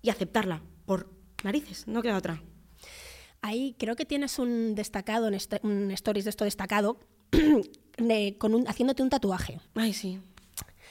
[0.00, 0.62] y aceptarla.
[0.86, 1.10] Por
[1.42, 2.40] narices, no queda otra.
[3.46, 6.98] Ahí creo que tienes un destacado, en este- un stories de esto destacado,
[7.98, 9.60] de- con un- haciéndote un tatuaje.
[9.76, 10.18] Ay, sí.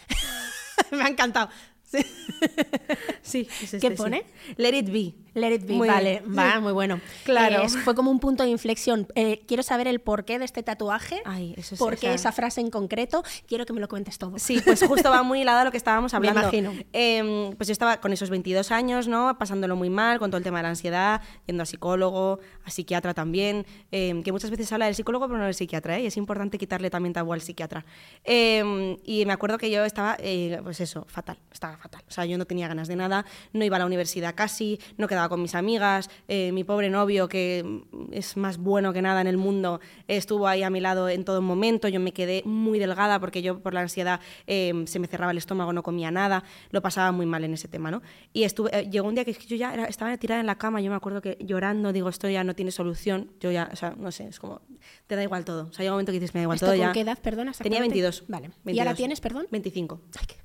[0.91, 1.49] me ha encantado.
[1.83, 1.99] Sí.
[3.21, 3.95] Sí, es este, ¿Qué sí.
[3.97, 4.23] pone?
[4.57, 5.15] Let it be.
[5.35, 6.99] Let it be, Muy vale, va, muy bueno.
[7.25, 7.61] Claro.
[7.63, 9.05] Eh, fue como un punto de inflexión.
[9.15, 11.21] Eh, quiero saber el porqué de este tatuaje.
[11.25, 13.21] Ay, eso es- ¿Por qué esa- frase en concreto?
[13.47, 14.39] Quiero que me lo cuentes todo.
[14.39, 16.39] Sí, pues justo va muy hilado a lo que estábamos Me hablando.
[16.41, 16.73] imagino.
[16.93, 19.37] Em, pues yo estaba con esos 22 años, ¿no?
[19.37, 23.13] Pasándolo muy mal con todo el tema de la ansiedad, yendo a psicólogo, a psiquiatra
[23.13, 26.03] también, em, que muchas veces se habla del psicólogo pero no del psiquiatra, ¿eh?
[26.03, 27.83] Y es importante quitarle también tabú al psiquiatra.
[28.23, 32.03] Em, y me acuerdo que yo estaba, eh, pues eso, fatal, estaba fatal.
[32.07, 35.07] O sea, yo no tenía ganas de nada, no iba a la universidad casi, no
[35.07, 39.27] quedaba con mis amigas, eh, mi pobre novio, que es más bueno que nada en
[39.27, 43.19] el mundo, estuvo ahí a mi lado en todo momento, yo me quedé muy delgada
[43.19, 46.81] porque yo por la ansiedad eh, se me cerraba el estómago, no comía nada, lo
[46.81, 48.01] pasaba muy mal en ese tema, ¿no?
[48.33, 50.81] Y estuve, eh, llegó un día que yo ya era- estaba tirada en la cama,
[50.81, 53.95] yo me acuerdo que llorando, digo, esto ya no tiene solución, yo ya, o sea,
[53.97, 54.61] no sé, es como,
[55.07, 56.65] te da igual todo, o sea, llega un momento que dices, me da igual ¿Esto
[56.67, 56.91] todo con ya.
[56.93, 57.51] qué edad, perdona?
[57.53, 57.93] Tenía exactamente?
[57.95, 58.23] 22.
[58.27, 58.47] Vale.
[58.47, 58.79] ¿Y 22.
[58.87, 59.47] ahora tienes, perdón?
[59.51, 60.01] 25.
[60.19, 60.35] Ay, qué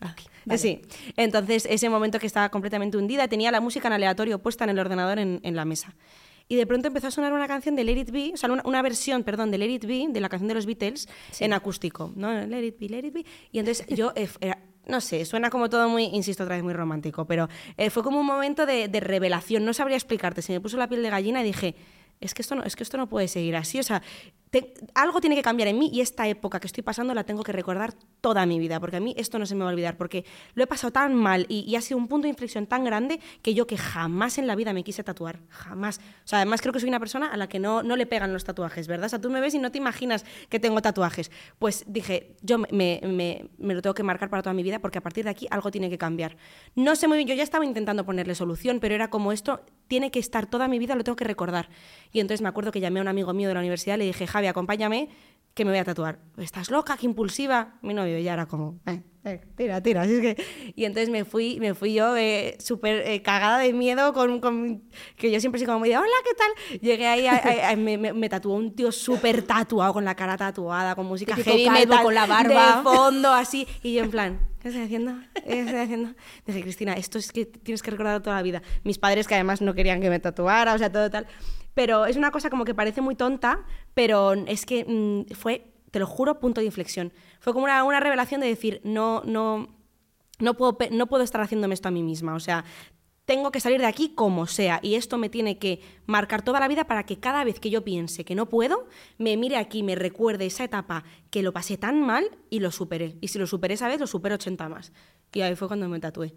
[0.00, 0.28] Ah, cookie.
[0.44, 0.58] Vale.
[0.58, 0.80] Sí,
[1.16, 4.78] entonces ese momento que estaba completamente hundida, tenía la música en aleatorio puesta en el
[4.78, 5.94] ordenador en, en la mesa.
[6.48, 8.62] Y de pronto empezó a sonar una canción de Let It Be, o sea, una,
[8.64, 11.08] una versión, perdón, de Let It Be, de la canción de los Beatles,
[11.40, 12.32] en acústico, ¿no?
[12.46, 13.24] Let It Be, Let It Be.
[13.50, 16.72] Y entonces yo, eh, era- no sé, suena como todo muy, insisto otra vez, muy
[16.72, 20.60] romántico, pero eh, fue como un momento de, de revelación, no sabría explicarte, se me
[20.60, 21.74] puso la piel de gallina y dije,
[22.20, 24.00] es que esto no, es que esto no puede seguir así, o sea,
[24.50, 27.42] te- algo tiene que cambiar en mí y esta época que estoy pasando la tengo
[27.42, 29.96] que recordar toda mi vida, porque a mí esto no se me va a olvidar,
[29.96, 30.24] porque
[30.54, 33.20] lo he pasado tan mal y, y ha sido un punto de inflexión tan grande
[33.42, 35.98] que yo que jamás en la vida me quise tatuar, jamás.
[36.24, 38.32] O sea, además creo que soy una persona a la que no, no le pegan
[38.32, 39.06] los tatuajes, ¿verdad?
[39.06, 41.30] O sea, tú me ves y no te imaginas que tengo tatuajes.
[41.58, 42.68] Pues dije, yo me,
[43.02, 45.46] me- me- lo tengo que marcar para toda mi vida porque a partir de aquí
[45.50, 46.36] algo tiene que cambiar.
[46.74, 50.10] No sé muy bien, yo ya estaba intentando ponerle solución, pero era como esto tiene
[50.10, 51.68] que estar toda mi vida, lo tengo que recordar.
[52.12, 54.26] Y entonces me acuerdo que llamé a un amigo mío de la universidad, le dije,
[54.26, 55.08] Javi, acompáñame,
[55.54, 56.18] que me voy a tatuar.
[56.36, 56.96] ¿Estás loca?
[56.98, 57.74] ¿Qué impulsiva?
[57.82, 60.02] Mi novio ya era como, "Eh, eh, tira, tira.
[60.02, 60.72] Así es que...
[60.76, 64.82] Y entonces me fui, me fui yo eh, súper eh, cagada de miedo, con, con-
[65.16, 66.80] que yo siempre soy como muy de, hola, ¿qué tal?
[66.80, 70.14] Llegué ahí, a- a- a- me, me- me tatuó un tío súper tatuado, con la
[70.14, 72.76] cara tatuada, con música Típico heavy metal, con la barba.
[72.76, 73.66] de fondo, así.
[73.82, 75.14] Y yo en plan, ¿qué estoy haciendo?
[75.34, 76.14] ¿Qué estoy haciendo?
[76.44, 78.62] Dije, Cristina, esto es que tienes que recordar toda la vida.
[78.82, 81.26] Mis padres que además no querían que me tatuara, o sea, todo tal.
[81.74, 83.64] Pero es una cosa como que parece muy tonta,
[83.94, 87.12] pero es que mm, fue, te lo juro, punto de inflexión.
[87.38, 89.68] Fue como una, una revelación de decir, no, no,
[90.40, 92.34] no puedo, no puedo estar haciéndome esto a mí misma.
[92.34, 92.64] O sea,
[93.26, 94.80] tengo que salir de aquí como sea.
[94.82, 97.84] Y esto me tiene que marcar toda la vida para que cada vez que yo
[97.84, 102.00] piense que no puedo, me mire aquí, me recuerde esa etapa que lo pasé tan
[102.00, 103.16] mal y lo superé.
[103.20, 104.92] Y si lo superé esa vez, lo supero 80 más.
[105.34, 106.32] Y ahí fue cuando me tatué.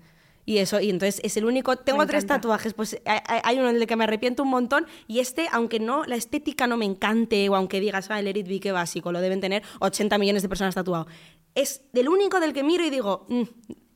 [0.46, 1.76] Y eso, y entonces es el único.
[1.76, 4.88] Tengo tres tatuajes, pues hay- hay hay uno en el que me arrepiento un montón.
[5.08, 8.48] Y este, aunque no la estética no me encante, o aunque digas, ah, el Eric
[8.48, 11.06] B, qué básico, lo deben tener 80 millones de personas tatuado.
[11.54, 13.44] Es del único del que miro y digo, "Mm,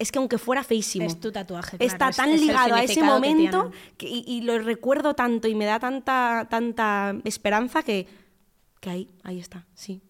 [0.04, 1.06] es que aunque fuera feísimo.
[1.06, 3.96] Es tu tatuaje, claro, Está es- tan es ligado a ese que momento tiene.
[3.98, 8.08] que- y, y lo recuerdo tanto y me da tanta, tanta esperanza que,
[8.80, 10.02] que ahí, ahí está, sí.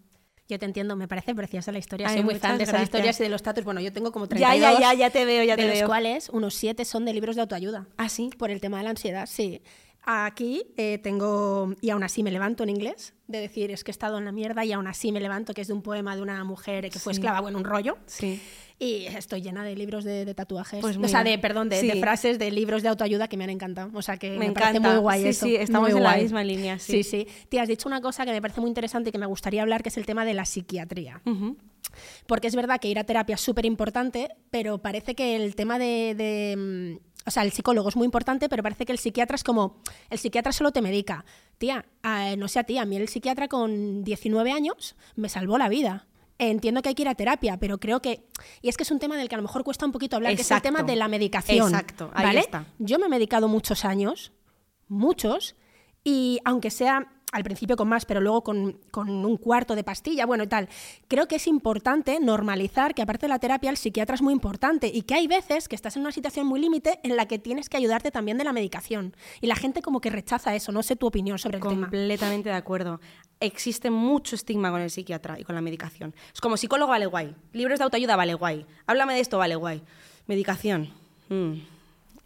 [0.50, 2.08] Yo te entiendo, me parece preciosa la historia.
[2.10, 3.64] Ay, Soy muy fan de esas historias y de los tatuajes.
[3.64, 4.60] Bueno, yo tengo como Ya, 32.
[4.60, 5.88] ya, ya, ya te veo, ya de te los veo.
[5.88, 7.88] cuales unos siete son de libros de autoayuda.
[7.98, 8.30] ¿Ah, sí?
[8.38, 9.62] Por el tema de la ansiedad, sí.
[10.06, 13.94] Aquí eh, tengo, y aún así me levanto en inglés, de decir, es que he
[13.94, 16.22] estado en la mierda y aún así me levanto, que es de un poema de
[16.22, 17.20] una mujer que fue Sí.
[17.20, 17.98] esclava, bueno, un rollo.
[18.06, 18.42] Sí.
[18.84, 20.82] Y estoy llena de libros de, de tatuajes.
[20.82, 21.88] Pues o sea, de, perdón, de, sí.
[21.88, 23.90] de frases de libros de autoayuda que me han encantado.
[23.94, 24.90] O sea, que me, Me parece encanta.
[24.92, 25.46] muy guay Sí, eso.
[25.46, 27.04] sí, estamos muy en la misma línea, sí.
[27.04, 27.28] Sí, sí.
[27.50, 29.84] Tía, has dicho una cosa que me parece muy interesante y que me gustaría hablar,
[29.84, 31.22] que es el tema de la psiquiatría.
[31.26, 31.56] Ujú.
[32.28, 35.78] Porque es verdad que ir a terapia es súper importante, pero parece que el tema
[35.80, 36.56] de, de,
[36.98, 39.78] mm, O sea, el psicólogo es muy importante, pero parece que el psiquiatra es como...
[40.10, 41.24] El psiquiatra solo te medica.
[41.58, 45.58] Tía, ah, no sé a ti, a mí el psiquiatra con 19 años me salvó
[45.58, 46.06] la vida.
[46.40, 48.28] Entiendo que hay que ir a terapia, pero creo que...
[48.62, 50.36] Y es que es un tema del que a lo mejor cuesta un poquito hablar,
[50.36, 51.68] que es el tema de la medicación.
[51.68, 52.40] Exacto, ahí ¿vale?
[52.40, 52.66] está.
[52.80, 54.34] Yo me he medicado muchos años,
[54.88, 55.56] muchos,
[56.04, 60.26] y aunque sea al principio con más, pero luego con, con un cuarto de pastilla,
[60.26, 60.70] bueno y tal,
[61.08, 64.90] creo que es importante normalizar que aparte de la terapia el psiquiatra es muy importante
[64.94, 67.70] y que hay veces que estás en una situación muy límite en la que tienes
[67.70, 69.16] que ayudarte también de la medicación.
[69.42, 71.88] Y la gente como que rechaza eso, no sé tu opinión sobre el tema.
[71.88, 73.02] Completamente de acuerdo.
[73.40, 76.14] Existe mucho estigma con el psiquiatra y con la medicación.
[76.34, 79.82] Es como psicólogo vale guay, libros de autoayuda vale guay, háblame de esto vale guay,
[80.28, 80.90] medicación.
[81.30, 81.54] mm,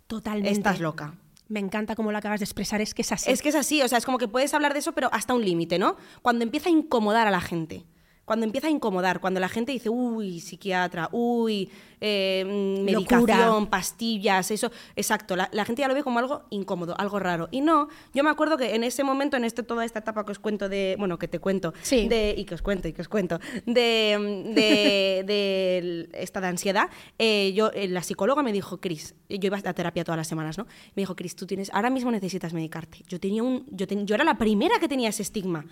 [0.07, 0.51] Totalmente.
[0.51, 1.13] estás loca.
[1.49, 3.31] Me encanta cómo lo acabas de expresar, es que es así.
[3.31, 5.33] Es que es así, o sea, es como que puedes hablar de eso, pero hasta
[5.33, 5.95] un límite, ¿no?
[6.21, 7.85] Cuando empieza a incomodar a la gente.
[8.27, 11.69] Cuando empieza a incomodar, cuando la gente dice, uy, psiquiatra, uy,
[12.01, 13.69] eh, mm, medicación, Locura.
[13.69, 14.69] pastillas, eso.
[14.97, 17.47] Exacto, la, la gente ya lo ve como algo incómodo, algo raro.
[17.51, 20.33] Y no, yo me acuerdo que en ese momento, en este, toda esta etapa que
[20.33, 22.09] os cuento de, bueno, que te cuento, Sí.
[22.09, 26.47] de, y que os cuento, y que os cuento, de, mm, de, de esta de
[26.47, 30.27] ansiedad, eh, yo, eh, la psicóloga me dijo, Cris, yo iba a terapia todas las
[30.27, 30.65] semanas, ¿no?
[30.95, 32.99] Me dijo, Cris, tú tienes, ahora mismo necesitas medicarte.
[33.07, 35.65] Yo tenía un, yo, ten- yo era la primera que tenía ese estigma,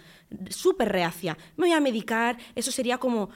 [0.50, 1.38] súper reacia.
[1.58, 3.30] Me voy a medicar, eso sería como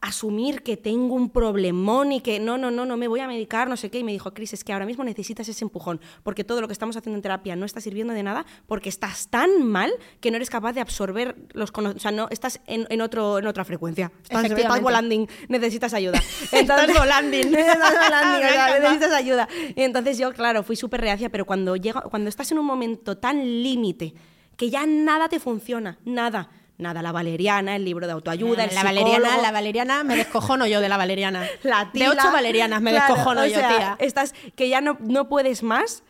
[0.00, 3.68] asumir que tengo un problemón y que no, no, no, no me voy a medicar,
[3.68, 3.98] no sé qué.
[3.98, 6.72] Y me dijo, Cris, es que ahora mismo necesitas ese empujón, porque todo lo que
[6.72, 10.36] estamos haciendo en terapia no está sirviendo de nada, porque estás tan mal que no
[10.36, 12.00] eres capaz de absorber los conocimientos.
[12.00, 14.12] O sea, no, estás en, en otro, en otra frecuencia.
[14.22, 16.22] Estás, estás volando, necesitas ayuda.
[16.52, 17.36] Estás volando.
[17.36, 18.78] estás o sea, encanta.
[18.80, 19.48] necesitas ayuda.
[19.74, 23.16] Y entonces yo, claro, fui súper reacia, pero cuando, llega, cuando estás en un momento
[23.16, 24.14] tan límite
[24.56, 26.50] que ya nada te funciona, nada.
[26.78, 30.80] Nada, la valeriana, el libro de autoayuda, el la valeriana, la valeriana, me descojono yo
[30.80, 31.46] de la valeriana.
[31.62, 33.96] La de ocho valerianas me Claro, descojono o yo, sea, tía.
[33.98, 36.02] Estás que ya no, no puedes más.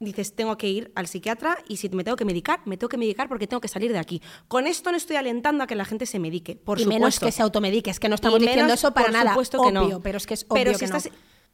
[0.00, 2.96] Dices, tengo que ir al psiquiatra y si me tengo que medicar, me tengo que
[2.96, 4.22] medicar porque tengo que salir de aquí.
[4.46, 7.00] Con esto no estoy alentando a que la gente se medique, por y supuesto.
[7.00, 9.30] menos que se automedique, es que no estamos diciendo eso para por nada.
[9.30, 10.00] supuesto que obvio, no.
[10.00, 10.98] pero es que es obvio Pero que si no.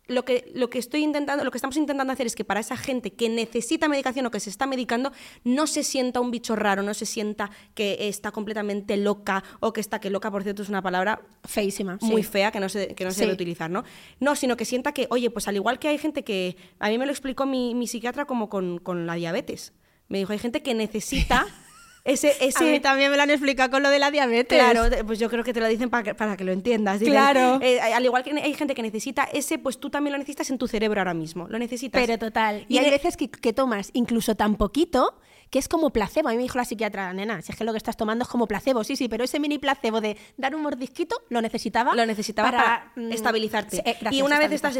[0.06, 2.76] Lo que, lo que estoy intentando, lo que estamos intentando hacer es que para esa
[2.76, 5.12] gente que necesita medicación o que se está medicando,
[5.44, 9.80] no se sienta un bicho raro, no se sienta que está completamente loca o que
[9.80, 11.98] está, que loca, por cierto, es una palabra Feísima.
[12.02, 12.28] muy sí.
[12.28, 13.20] fea que no se, que no se Sí.
[13.22, 13.84] debe utilizar, ¿no?
[14.20, 16.98] No, sino que sienta que, oye, pues al igual que hay gente que, a mí
[16.98, 19.72] me lo explicó mi, mi psiquiatra como con, con la diabetes.
[20.08, 21.46] Me dijo, hay gente que necesita
[22.04, 24.58] Ese, A ese, mí también me lo han explicado con lo de la diabetes.
[24.58, 27.00] Claro, pues yo creo que te lo dicen para que, para que lo entiendas.
[27.00, 27.58] Dicen, Claro.
[27.62, 30.58] eh, al igual que hay gente que necesita ese, pues tú también lo necesitas en
[30.58, 31.48] tu cerebro ahora mismo.
[31.48, 32.00] Lo necesitas.
[32.04, 32.66] Pero total.
[32.68, 35.14] Y Y hay veces que, que tomas incluso tan poquito
[35.50, 36.28] que es como placebo.
[36.28, 38.28] A mí me dijo la psiquiatra, nena, si es que lo que estás tomando es
[38.28, 38.84] como placebo.
[38.84, 41.94] Sí, sí, pero ese mini placebo de dar un mordisquito lo necesitaba.
[41.94, 43.76] lo necesitaba para, mm, estabilizarte.
[43.76, 44.76] sí, eh, gracias, y una vez estás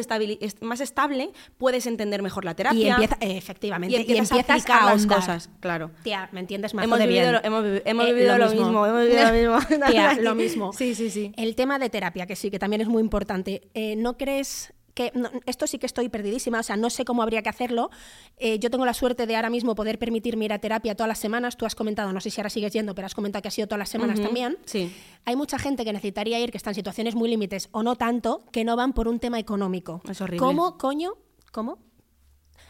[0.60, 2.86] más estable, puedes entender mejor la terapia.
[2.86, 4.32] Y empieza, eh, efectivamente, y empiezas,
[4.70, 5.50] a a las cosas.
[5.60, 5.90] Claro.
[6.02, 7.32] Tía, ¿me entiendes más Hemos de vivido, bien?
[7.34, 8.86] lo, hemos, Eh, vivido lo, mismo.
[8.86, 9.32] Hemos vivido lo
[9.68, 9.86] mismo.
[9.86, 10.72] Tía, lo mismo.
[10.72, 11.32] Sí, sí, sí.
[11.36, 13.62] El tema de terapia, que sí, que también es muy importante.
[13.96, 16.60] ¿No crees que no, esto sí que estoy perdidísima?
[16.60, 17.90] O sea, no sé cómo habría que hacerlo.
[18.38, 21.18] Eh, yo tengo la suerte de ahora mismo poder permitirme ir a terapia todas las
[21.18, 21.56] semanas.
[21.56, 23.66] Tú has comentado, no sé si ahora sigues yendo, pero has comentado que ha sido
[23.66, 24.56] todas las semanas también.
[24.64, 24.92] sí.
[25.26, 28.44] Hay mucha gente que necesitaría ir, que está en situaciones muy límites o no tanto,
[28.52, 30.02] que no van por un tema económico.
[30.06, 30.38] Es horrible.
[30.38, 31.14] ¿Cómo, coño?
[31.50, 31.78] ¿Cómo?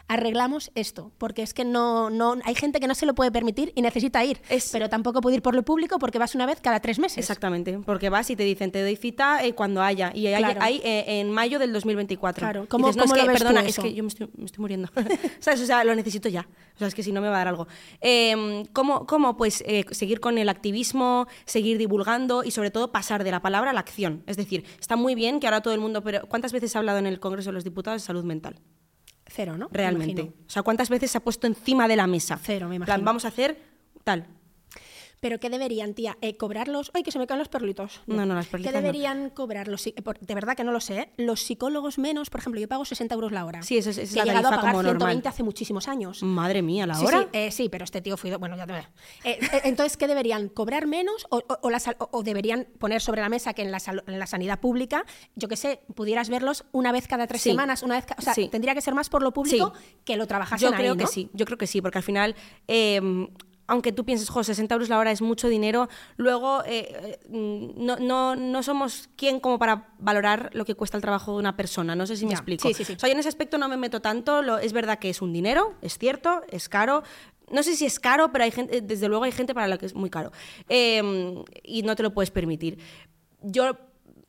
[0.07, 3.71] Arreglamos esto, porque es que no, no hay gente que no se lo puede permitir
[3.75, 6.61] y necesita ir, Es- pero tampoco puede ir por lo público porque vas una vez
[6.61, 7.17] cada tres meses.
[7.17, 10.11] Exactamente, porque vas y te dicen, te doy cita eh, cuando haya.
[10.13, 10.59] Y hay, Claro.
[10.61, 12.39] hay, eh, en mayo del 2024.
[12.39, 12.65] Claro.
[12.69, 13.81] ¿Cómo- dices, no, cómo es lo que, ves tú perdona, eso?
[13.81, 14.89] es que yo me estoy, me estoy muriendo.
[15.39, 15.61] ¿Sabes?
[15.61, 16.47] O sea, lo necesito ya.
[16.75, 17.67] O sea, es que si no me va a dar algo.
[18.01, 19.37] Eh, ¿cómo, cómo?
[19.37, 23.71] Pues eh, seguir con el activismo, seguir divulgando y sobre todo pasar de la palabra
[23.71, 24.21] a la acción.
[24.27, 26.99] Es decir, está muy bien que ahora todo el mundo, pero ¿cuántas veces ha hablado
[26.99, 28.59] en el Congreso de los Diputados de salud mental?
[29.35, 29.67] Cero, ¿no?
[29.69, 30.21] Me Realmente.
[30.21, 30.33] imagino.
[30.47, 32.39] O sea, ¿cuántas veces se ha puesto encima de la mesa?
[32.41, 33.05] Cero, me En plan, imagino.
[33.05, 33.57] vamos a hacer
[34.03, 34.25] tal.
[35.25, 36.19] Pero ¿qué deberían, tía?
[36.21, 36.91] Eh, ¿Cobrarlos?
[36.93, 37.99] ¡Ay, que se me caen los perlitos!
[38.05, 38.83] No, no, las perlitas ¿Qué no.
[38.83, 40.99] deberían cobrar los De verdad que no lo sé.
[40.99, 41.09] ¿eh?
[41.17, 43.63] Los psicólogos menos, por ejemplo, yo pago 60 euros la hora.
[43.63, 45.27] Sí, eso es- es Que la he llegado a pagar como 120 normal.
[45.33, 46.21] hace muchísimos años.
[46.21, 47.21] Madre mía, la Sí, hora.
[47.21, 48.35] sí, eh, sí, pero este tío fue...
[48.35, 48.83] Bueno, ya te veo.
[49.23, 50.47] Eh, entonces, ¿qué deberían?
[50.47, 53.79] ¿Cobrar menos o, o- o la o- deberían poner sobre la mesa que en la,
[54.05, 55.05] en la sanidad pública,
[55.35, 57.49] yo qué sé, pudieras verlos una vez cada tres Sí.
[57.49, 58.05] semanas, una vez...
[58.15, 58.47] O sea, Sí.
[58.49, 59.73] tendría que ser más por lo público
[60.03, 61.09] que lo trabajasen Yo creo ahí, que ¿no?
[61.09, 62.35] sí, yo creo que sí, porque al final,
[62.67, 63.01] eh,
[63.67, 67.97] aunque tú pienses, jo, 60 euros la hora es mucho dinero, luego eh, eh, no,
[67.97, 71.95] no, no somos quien como para valorar lo que cuesta el trabajo de una persona.
[71.95, 72.67] No sé si me Ya, explico.
[72.67, 72.93] sí, sí, sí.
[72.93, 74.41] O sea, yo en ese aspecto no me meto tanto.
[74.41, 77.03] Lo, es verdad que es un dinero, es cierto, es caro.
[77.51, 79.85] No sé si es caro, pero hay gente, desde luego hay gente para la que
[79.85, 80.31] es muy caro.
[80.69, 82.79] Eh, y no te lo puedes permitir.
[83.41, 83.77] Yo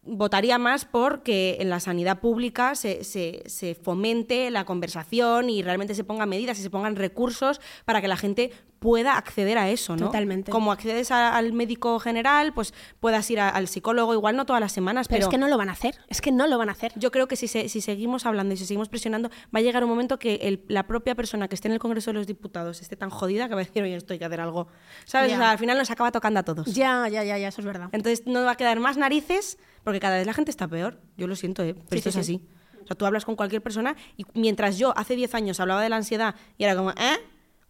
[0.08, 5.62] votaría más por que en la sanidad pública se, se- se fomente la conversación y
[5.62, 9.68] realmente se pongan medidas y se pongan recursos para que la gente pueda acceder a
[9.70, 10.06] eso, ¿no?
[10.06, 10.50] Totalmente.
[10.52, 14.60] Como accedes a- al médico general, pues puedas ir a- al psicólogo, igual no todas
[14.60, 15.96] las semanas, Pero pero, es que no lo van a hacer.
[16.08, 16.92] Es que no lo van a hacer.
[16.96, 19.82] yo creo que si, se- si seguimos hablando y si seguimos presionando, va a llegar
[19.82, 22.80] un momento que el- la propia persona que esté en el Congreso de los Diputados
[22.82, 24.68] esté tan jodida que va a decir, oye, esto hay que hacer algo.
[25.04, 25.32] ¿Sabes?
[25.32, 26.66] O sea, al final nos acaba tocando a todos.
[26.74, 27.88] Ya, ya, ya, ya, eso es verdad.
[27.92, 31.00] Entonces no va a quedar más narices porque cada vez la gente está peor.
[31.16, 31.74] Yo lo siento, ¿eh?
[31.74, 32.34] pero Sí, esto sí, es sí.
[32.36, 32.82] así.
[32.82, 35.88] O sea, tú hablas con cualquier persona y mientras yo hace 10 años hablaba de
[35.88, 37.16] la ansiedad y era como, ¿eh?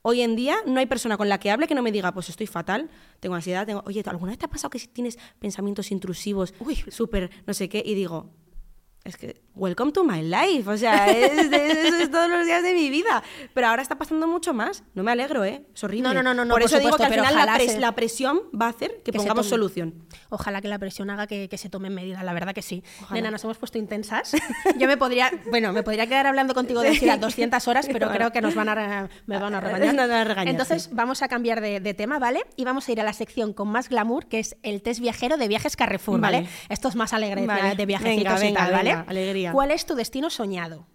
[0.09, 2.29] Hoy en día no hay persona con la que hable que no me diga, pues
[2.29, 3.83] estoy fatal, tengo ansiedad, tengo...
[3.87, 6.77] Oye, ¿alguna vez te ha pasado que si tienes pensamientos intrusivos, Uy.
[6.77, 7.83] súper, no sé qué?
[7.85, 8.31] Y digo,
[9.07, 10.69] es que, welcome to my life.
[10.69, 13.23] O sea, es, es- es todos los días de mi vida.
[13.55, 14.85] Pero ahora está pasando mucho más.
[14.95, 15.65] No me alegro, ¿eh?
[15.75, 16.09] Es horrible.
[16.09, 17.81] No, no, no, no, Por por eso digo supuesto, que al final la, pres- se-
[17.81, 19.95] la presión va a hacer que, Que pongamos solución.
[20.29, 22.83] Ojalá que la presión haga que, que se tomen medidas, la verdad que sí.
[23.03, 23.15] Ojalá.
[23.21, 24.33] Nena, nos hemos puesto intensas.
[24.79, 28.33] Yo me podría, bueno, me podría quedar hablando contigo de ansiedad 200 horas, pero creo
[28.33, 30.49] que nos van a, me van a regañar.
[30.49, 30.91] Entonces, sí.
[30.93, 32.41] vamos a cambiar de, de tema, ¿vale?
[32.57, 35.37] Y vamos a ir a la sección con más glamour, que es el test viajero
[35.37, 36.39] de viajes Carrefour, ¿vale?
[36.39, 36.49] Vale.
[36.69, 37.75] Esto es más alegre Vale.
[37.77, 38.95] de viajecitos Venga, y tal, venga, ¿vale?
[39.01, 39.53] Alegría.
[39.53, 40.86] ¿Cuál es tu destino soñado?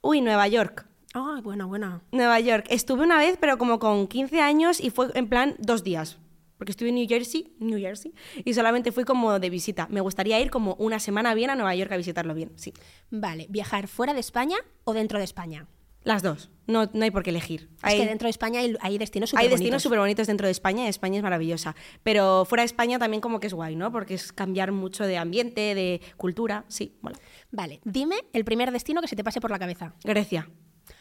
[0.00, 0.86] Uy, Nueva York.
[1.14, 2.02] Ay, buena, buena.
[2.12, 2.66] Nueva York.
[2.68, 6.18] Estuve una vez, pero como con 15 años y fue en plan dos días.
[6.58, 8.12] Porque estuve en New Jersey, New Jersey,
[8.44, 9.86] y solamente fui como de visita.
[9.90, 12.74] Me gustaría ir como una semana bien a Nueva York a visitarlo bien, sí.
[13.10, 15.68] Vale, ¿viajar fuera de España o dentro de España?
[16.08, 16.48] Las dos.
[16.66, 17.68] No, no hay por qué elegir.
[17.76, 20.46] Es Hay, que dentro de España hay, hay destinos súper hay destinos súper bonitos dentro
[20.46, 21.76] de España y España es maravillosa.
[22.02, 23.92] Pero fuera de España también como que es guay, ¿no?
[23.92, 26.64] Porque es cambiar mucho de ambiente, de cultura.
[26.68, 27.18] Sí, mola.
[27.50, 29.92] Vale, dime el primer destino que se te pase por la cabeza.
[30.02, 30.48] Grecia.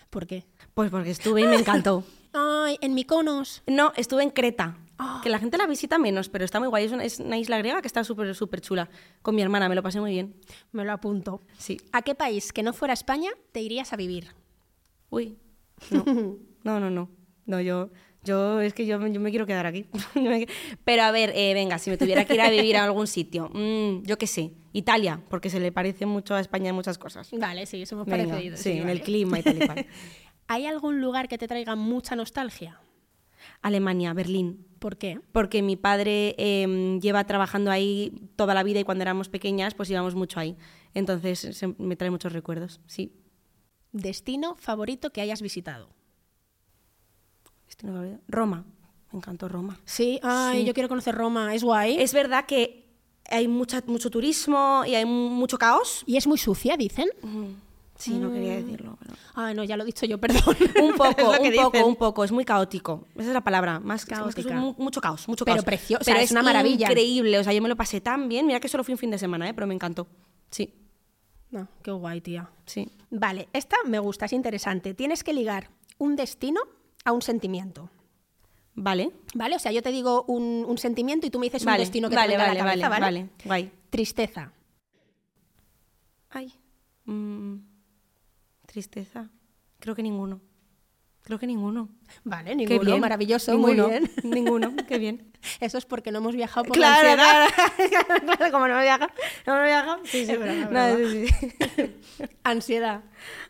[0.09, 0.45] ¿Por qué?
[0.73, 2.03] Pues porque estuve y me encantó.
[2.33, 3.63] Ay, en Mykonos.
[3.65, 4.77] No, estuve en Creta.
[4.97, 5.21] Ah.
[5.23, 6.83] Que la gente la visita menos, pero está muy guay.
[6.83, 8.89] Es una, es una isla griega que está súper, súper chula.
[9.21, 10.35] Con mi hermana, me lo pasé muy bien.
[10.73, 11.43] Me lo apunto.
[11.57, 11.77] Sí.
[11.93, 14.35] ¿A qué país que no fuera España te irías a vivir?
[15.09, 15.37] Uy.
[15.91, 16.03] No.
[16.63, 17.09] No, no, no.
[17.45, 17.91] No, yo.
[18.25, 19.85] Yo es que yo, yo me quiero quedar aquí.
[20.83, 23.49] Pero a ver, eh, venga, si me tuviera que ir a vivir a algún sitio,
[23.53, 27.29] mm, yo qué sé, Italia, porque se le parece mucho a España en muchas cosas.
[27.31, 28.59] Vale, sí, somos Venga, parecidos.
[28.59, 28.91] sí, en vale.
[28.93, 29.85] el clima y tal y cual.
[30.47, 32.81] ¿Hay algún lugar que te traiga mucha nostalgia?
[33.61, 34.65] Alemania, Berlín.
[34.79, 35.21] ¿Por qué?
[35.31, 39.89] Porque mi padre eh, lleva trabajando ahí toda la vida y cuando éramos pequeñas, pues
[39.89, 40.57] íbamos mucho ahí.
[40.93, 43.13] Entonces se- me trae muchos recuerdos, sí.
[43.91, 45.89] Destino favorito que hayas visitado.
[47.67, 48.19] Destino favorito.
[48.27, 48.65] Roma.
[49.11, 49.79] Me encantó Roma.
[49.85, 50.65] Sí, ay, Sí.
[50.65, 51.97] yo quiero conocer Roma, es guay.
[51.99, 52.85] Es verdad que
[53.29, 56.03] hay mucha, mucho turismo y hay mucho caos.
[56.05, 57.07] Y es muy sucia, dicen.
[57.95, 58.95] Sí, no quería decirlo.
[58.99, 60.43] pero- Ay, no, ya lo he dicho yo, perdón.
[60.81, 61.83] Un Es poco, un poco, dicen.
[61.85, 62.23] un poco.
[62.23, 63.07] Es muy caótico.
[63.15, 63.79] Esa es la palabra.
[63.79, 64.53] Más, es Caótica.
[64.55, 65.65] mu- mucho caos, mucho Pero caos.
[65.65, 66.87] precioso, o sea, es una maravilla.
[66.89, 67.39] Increíble.
[67.39, 68.45] O sea, yo me lo pasé tan bien.
[68.45, 69.53] Mira que solo fui un fin de semana, ¿eh?
[69.53, 70.07] pero me encantó.
[70.51, 70.73] Sí,
[71.81, 72.49] Qué guay, tía.
[72.65, 72.89] sí.
[73.09, 74.93] Vale, esta me gusta, es interesante.
[74.93, 76.59] Tienes que ligar un destino
[77.05, 77.89] a un sentimiento.
[78.75, 79.11] Vale.
[79.33, 79.55] ¿Vale?
[79.55, 82.09] O sea, yo te digo un, un sentimiento y tú me dices vale, un destino
[82.09, 83.19] que vale, te vale, a la cabeza, vale, ¿vale?
[83.21, 83.29] vale.
[83.45, 83.71] Guay.
[83.89, 84.51] Tristeza.
[86.29, 86.53] Ay.
[87.05, 87.55] mm,
[88.65, 89.29] tristeza.
[89.79, 90.41] Creo que ninguno.
[91.27, 91.89] Creo que ninguno.
[92.23, 93.01] Vale, Qué ninguno, bien.
[93.01, 94.11] maravilloso, Ninguno, muy bien.
[94.23, 95.29] Ninguno, qué bien.
[95.59, 97.69] Eso es porque no hemos viajado por Claro, la ansiedad.
[98.05, 99.09] claro, claro, como no me viaja,
[99.45, 99.99] no me viaja.
[100.05, 100.97] Sí, sí, broma, No, broma.
[101.11, 102.27] sí, sí.
[102.45, 103.01] Ansiedad.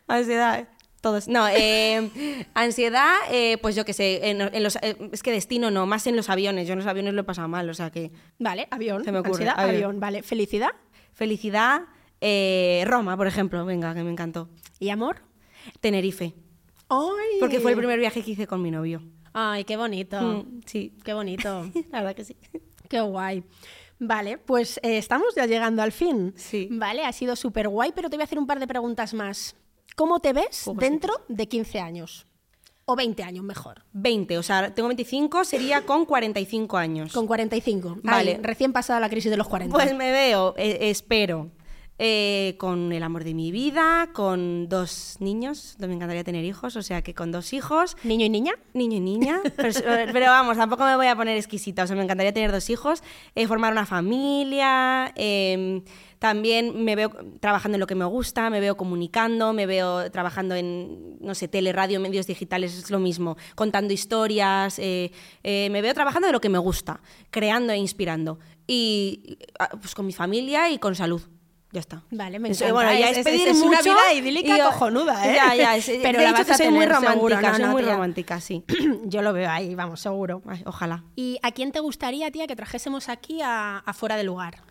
[0.08, 0.66] Ansiedad,
[1.00, 1.28] todos.
[1.28, 5.70] No, eh, ansiedad, eh, pues yo qué sé, en, en los, eh, es que destino
[5.70, 6.66] no, más en los aviones.
[6.66, 8.10] Yo en los aviones lo he pasado mal, o sea que.
[8.40, 9.04] Vale, avión.
[9.04, 9.74] Se me ocurre, Ansiedad, avión.
[9.76, 10.00] avión.
[10.00, 10.70] Vale, felicidad
[11.12, 11.82] Felicidad,
[12.20, 14.48] eh, Roma, por ejemplo, venga, que me encantó.
[14.80, 15.22] y amor.
[15.80, 16.34] Tenerife,
[16.88, 17.38] ¡Ay!
[17.40, 19.02] porque fue el primer viaje que hice con mi novio.
[19.32, 20.20] Ay, qué bonito.
[20.20, 21.70] Mm, sí, Qué bonito.
[21.92, 22.36] la verdad que sí.
[22.88, 23.44] Qué guay.
[24.00, 26.32] Vale, pues eh, estamos ya llegando al fin.
[26.36, 26.68] Sí.
[26.70, 29.56] Vale, ha sido súper guay, pero te voy a hacer un par de preguntas más.
[29.96, 32.26] ¿Cómo te ves Poco dentro de 15 años?
[32.84, 33.84] O 20 años, mejor.
[33.92, 37.12] 20, o sea, tengo 25, sería con 45 años.
[37.12, 37.98] Con 45.
[38.02, 38.36] Vale.
[38.36, 39.76] Ay, recién pasada la crisis de los 40.
[39.76, 41.50] Pues me veo, eh, espero,
[41.98, 46.82] eh, con el amor de mi vida, con dos niños, me encantaría tener hijos, o
[46.82, 48.52] sea que con dos hijos, ¿Niño y niña?
[48.74, 49.72] niño y niña, pero,
[50.12, 53.02] pero vamos, tampoco me voy a poner exquisita, o sea, me encantaría tener dos hijos,
[53.34, 55.82] eh, formar una familia, eh,
[56.18, 60.54] también me veo trabajando en lo que me gusta, me veo comunicando, me veo trabajando
[60.54, 65.12] en, no sé, tele, radio, medios digitales, es lo mismo, contando historias, eh,
[65.44, 69.94] eh, me veo trabajando de lo que me gusta, creando e inspirando, y ah, pues
[69.94, 71.22] con mi familia y con salud.
[71.70, 72.02] Ya está.
[72.10, 72.72] Vale, me encanta.
[72.72, 75.34] Bueno, ya Es- es, es- pedir es una mucho vida idílica y yo- cojonuda, ¿eh?
[75.34, 75.76] Ya, ya.
[75.76, 77.92] es- Pero la vas que a soy muy romántica, seguro, no, soy no, muy tía.
[77.92, 78.64] romántica, sí.
[79.04, 80.40] Yo lo veo ahí, vamos, seguro.
[80.48, 81.04] Ay, ojalá.
[81.14, 84.62] ¿Y a quién te gustaría, tía, que trajésemos aquí a, a fuera de lugar?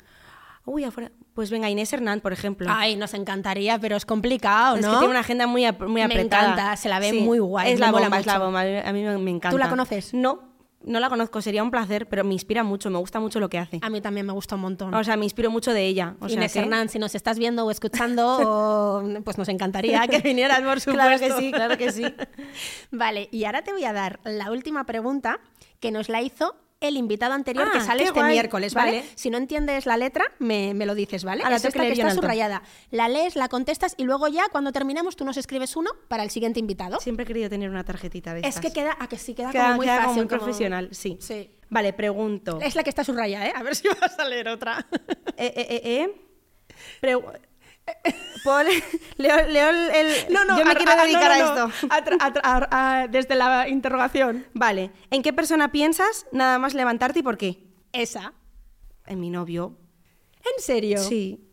[0.65, 1.11] Uy, afuera.
[1.33, 2.67] Pues venga, Inés Hernán, por ejemplo.
[2.69, 4.93] Ay, nos encantaría, pero es complicado, es ¿no?
[4.93, 6.53] que tiene una agenda muy, ap- muy Me apretada.
[6.53, 8.61] encanta, se la ve muy guay, Es me la bomba, es la bomba.
[8.61, 9.51] A mí me, me encanta.
[9.51, 10.13] ¿Tú la conoces?
[10.15, 10.46] No,
[10.83, 11.41] no la conozco.
[11.41, 12.89] Sería un placer, pero me inspira mucho.
[12.89, 13.79] Me gusta mucho lo que hace.
[13.81, 14.93] A mí también me gusta un montón.
[14.93, 16.15] O sea, me inspiro mucho de ella.
[16.19, 18.37] O sea Inés que- Hernán, si nos estás viendo o escuchando,
[19.03, 20.93] o- pues nos encantaría que vinieras, por supuesto.
[21.03, 22.03] Claro que sí, claro que sí.
[22.91, 25.39] Vale, y ahora te voy a dar la última pregunta
[25.79, 28.33] que nos la hizo el invitado anterior Ah, que sale qué este guay.
[28.33, 28.99] miércoles, ¿vale?
[28.99, 29.09] Vale.
[29.15, 31.41] Si no entiendes la letra, me, me lo dices, ¿vale?
[31.43, 32.61] Ah, la Es esta que está subrayada.
[32.91, 36.29] La lees, la contestas y luego ya, cuando terminemos, tú nos escribes uno para el
[36.29, 36.99] siguiente invitado.
[36.99, 38.61] Siempre he querido tener una tarjetita de es estas.
[38.61, 40.23] que queda, a que sí, queda, Queda- como muy queda como fácil.
[40.23, 41.17] muy como- profesional, sí.
[41.19, 41.49] Sí.
[41.69, 42.59] Vale, pregunto.
[42.61, 43.53] Es la que está subrayada, ¿eh?
[43.55, 44.85] A ver si vas a leer otra.
[45.35, 46.21] Eh, eh, eh, eh.
[48.43, 48.83] ¿Puedo le-
[49.17, 51.67] leo, leo el, el- Yo me a- quiero a- no, dedicar no, a no.
[51.67, 52.17] esto.
[52.43, 54.45] A a- desde la interrogación.
[54.53, 54.91] Vale.
[55.11, 57.63] ¿En qué persona piensas nada más levantarte y por qué?
[57.93, 58.33] Esa.
[59.05, 59.77] En mi novio.
[60.55, 60.99] ¿En serio?
[60.99, 61.46] Sí.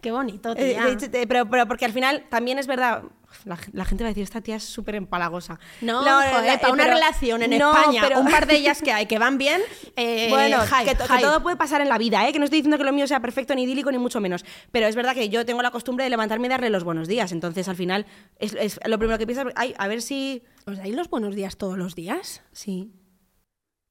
[0.00, 1.20] Qué bonito, Eh, tía.
[1.20, 3.02] eh, pero, pero porque al final también es verdad.
[3.44, 5.60] La, la gente va a decir, esta tía es súper empalagosa.
[5.82, 8.56] No, eh, joder, eh, para una pero- relación en No, España, pero- un par de
[8.56, 9.60] ellas que hay que van bien,
[9.94, 11.22] eh, bueno, hype, que, to- que hype.
[11.22, 12.32] todo puede pasar en la vida, ¿eh?
[12.32, 14.88] que no estoy diciendo que lo mío sea perfecto ni idílico ni mucho menos, pero
[14.88, 17.68] es verdad que yo tengo la costumbre de levantarme y darle los buenos días, entonces
[17.68, 18.04] al final
[18.40, 20.42] es, es lo primero que piensas, ay, a ver si...
[20.66, 22.42] ¿Os dais los buenos días todos los días?
[22.52, 22.90] Sí,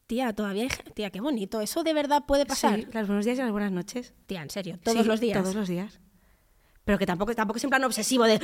[0.09, 0.69] Tía, todavía hay...
[0.95, 1.61] Tía, qué bonito.
[1.61, 2.79] ¿Eso de verdad puede pasar?
[2.79, 4.15] sí, los buenos días y las buenas noches.
[4.25, 5.39] Tía, en serio, todos Sí, los días.
[5.39, 5.99] Todos los días.
[6.83, 8.39] Pero que tampoco, tampoco es en plan obsesivo de...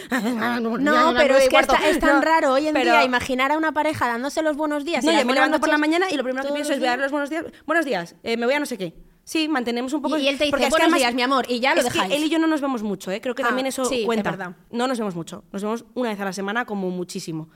[0.79, 3.57] No, pero es que está- es tan No, raro hoy en pero- día imaginar a
[3.57, 5.03] una pareja dándose los buenos días.
[5.03, 6.87] No, y yo me levanto por la mañana y lo primero que pienso es voy
[6.87, 7.45] a dar los buenos días.
[7.65, 8.93] Buenos días, eh, me voy a no sé qué.
[9.23, 10.17] Sí, mantenemos un poco...
[10.19, 11.81] Y él te dice, porque es que "Buenos además- días, mi amor", y ya lo
[11.81, 13.19] es que él y yo no nos vemos mucho, ¿eh?
[13.21, 14.29] Creo que Ah, también eso sí, cuenta.
[14.29, 14.55] verdad.
[14.69, 17.49] No nos vemos mucho, nos vemos una vez a la semana como muchísimo.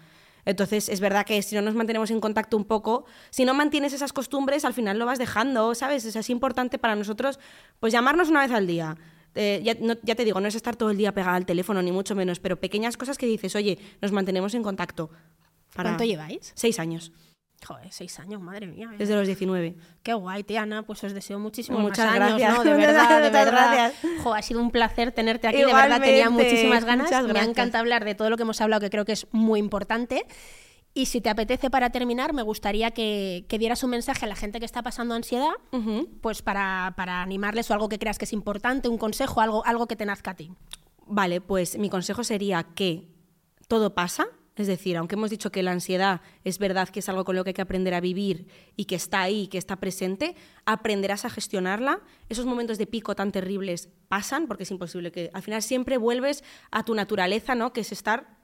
[0.50, 3.94] Entonces, es verdad que si no nos mantenemos en contacto un poco, si no mantienes
[3.94, 6.06] esas costumbres, al final lo vas dejando, ¿sabes?
[6.06, 7.40] Es así importante para nosotros,
[7.80, 8.98] pues llamarnos una vez al día.
[9.36, 11.82] Eh, ya, no- ya te digo, no es estar todo el día pegada al teléfono,
[11.84, 15.10] ni mucho menos, pero pequeñas cosas que dices, oye, nos mantenemos en contacto.
[15.76, 16.52] para- ¿Cuánto lleváis?
[16.56, 17.12] Seis años,
[17.68, 18.90] Joder, seis años, madre mía.
[18.98, 19.76] desde los 19.
[20.02, 20.84] Qué guay, tía Ana.
[20.84, 22.54] Pues os deseo muchísimos Muchas más años, gracias.
[22.58, 22.64] ¿no?
[22.72, 23.72] De verdad, de Muchas verdad.
[23.92, 24.24] gracias.
[24.24, 25.58] Jo, ha sido un placer tenerte aquí.
[25.58, 27.12] De verdad, tenía muchísimas ganas.
[27.34, 30.26] Me encanta hablar de todo lo que hemos hablado, que creo que es muy importante.
[30.94, 34.36] Y si te apetece para terminar, me gustaría que, que dieras un mensaje a la
[34.36, 35.52] gente que está pasando ansiedad,
[36.22, 39.86] pues para, para animarles o algo que creas que es importante, un consejo, algo, algo
[39.88, 40.52] que te nazca a ti.
[41.06, 43.08] Vale, pues mi consejo sería que
[43.68, 44.28] todo pasa,
[44.60, 47.46] Es decir, aunque hemos dicho que la ansiedad es verdad que es algo con lo
[47.46, 48.46] que hay que aprender a vivir
[48.76, 50.36] y que está ahí, que está presente,
[50.66, 52.02] aprenderás a gestionarla.
[52.28, 56.44] Esos momentos de pico tan terribles pasan porque es imposible que al final siempre vuelves
[56.72, 57.72] a tu naturaleza, ¿no?
[57.72, 58.38] Que es estar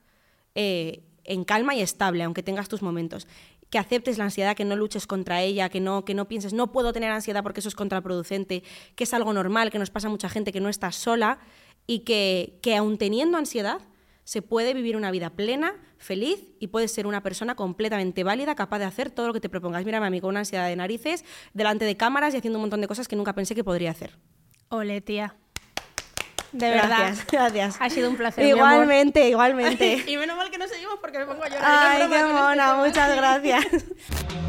[0.56, 3.28] eh, en calma y estable, aunque tengas tus momentos.
[3.70, 6.72] Que aceptes la ansiedad, que no luches contra ella, que no, que no pienses, no
[6.72, 8.64] puedo tener ansiedad porque eso es contraproducente,
[8.96, 11.40] que es algo normal, que nos pasa a mucha gente, que no estás sola
[11.88, 13.82] y que, que aun teniendo ansiedad,
[14.26, 18.80] se puede vivir una vida plena, feliz y puedes ser una persona completamente válida, capaz
[18.80, 19.86] de hacer todo lo que te propongas.
[19.86, 21.24] Mira, mí con una ansiedad de narices,
[21.54, 24.18] delante de cámaras y haciendo un montón de cosas que nunca pensé que podría hacer.
[24.70, 25.36] Ole, tía.
[26.52, 27.16] De verdad.
[27.32, 27.78] Gracias.
[27.80, 28.46] Ha sido un placer.
[28.46, 30.04] Igualmente, igualmente.
[30.08, 31.64] y menos mal que no seguimos porque me pongo a llorar.
[31.64, 33.66] Ay, qué mona, muchas gracias.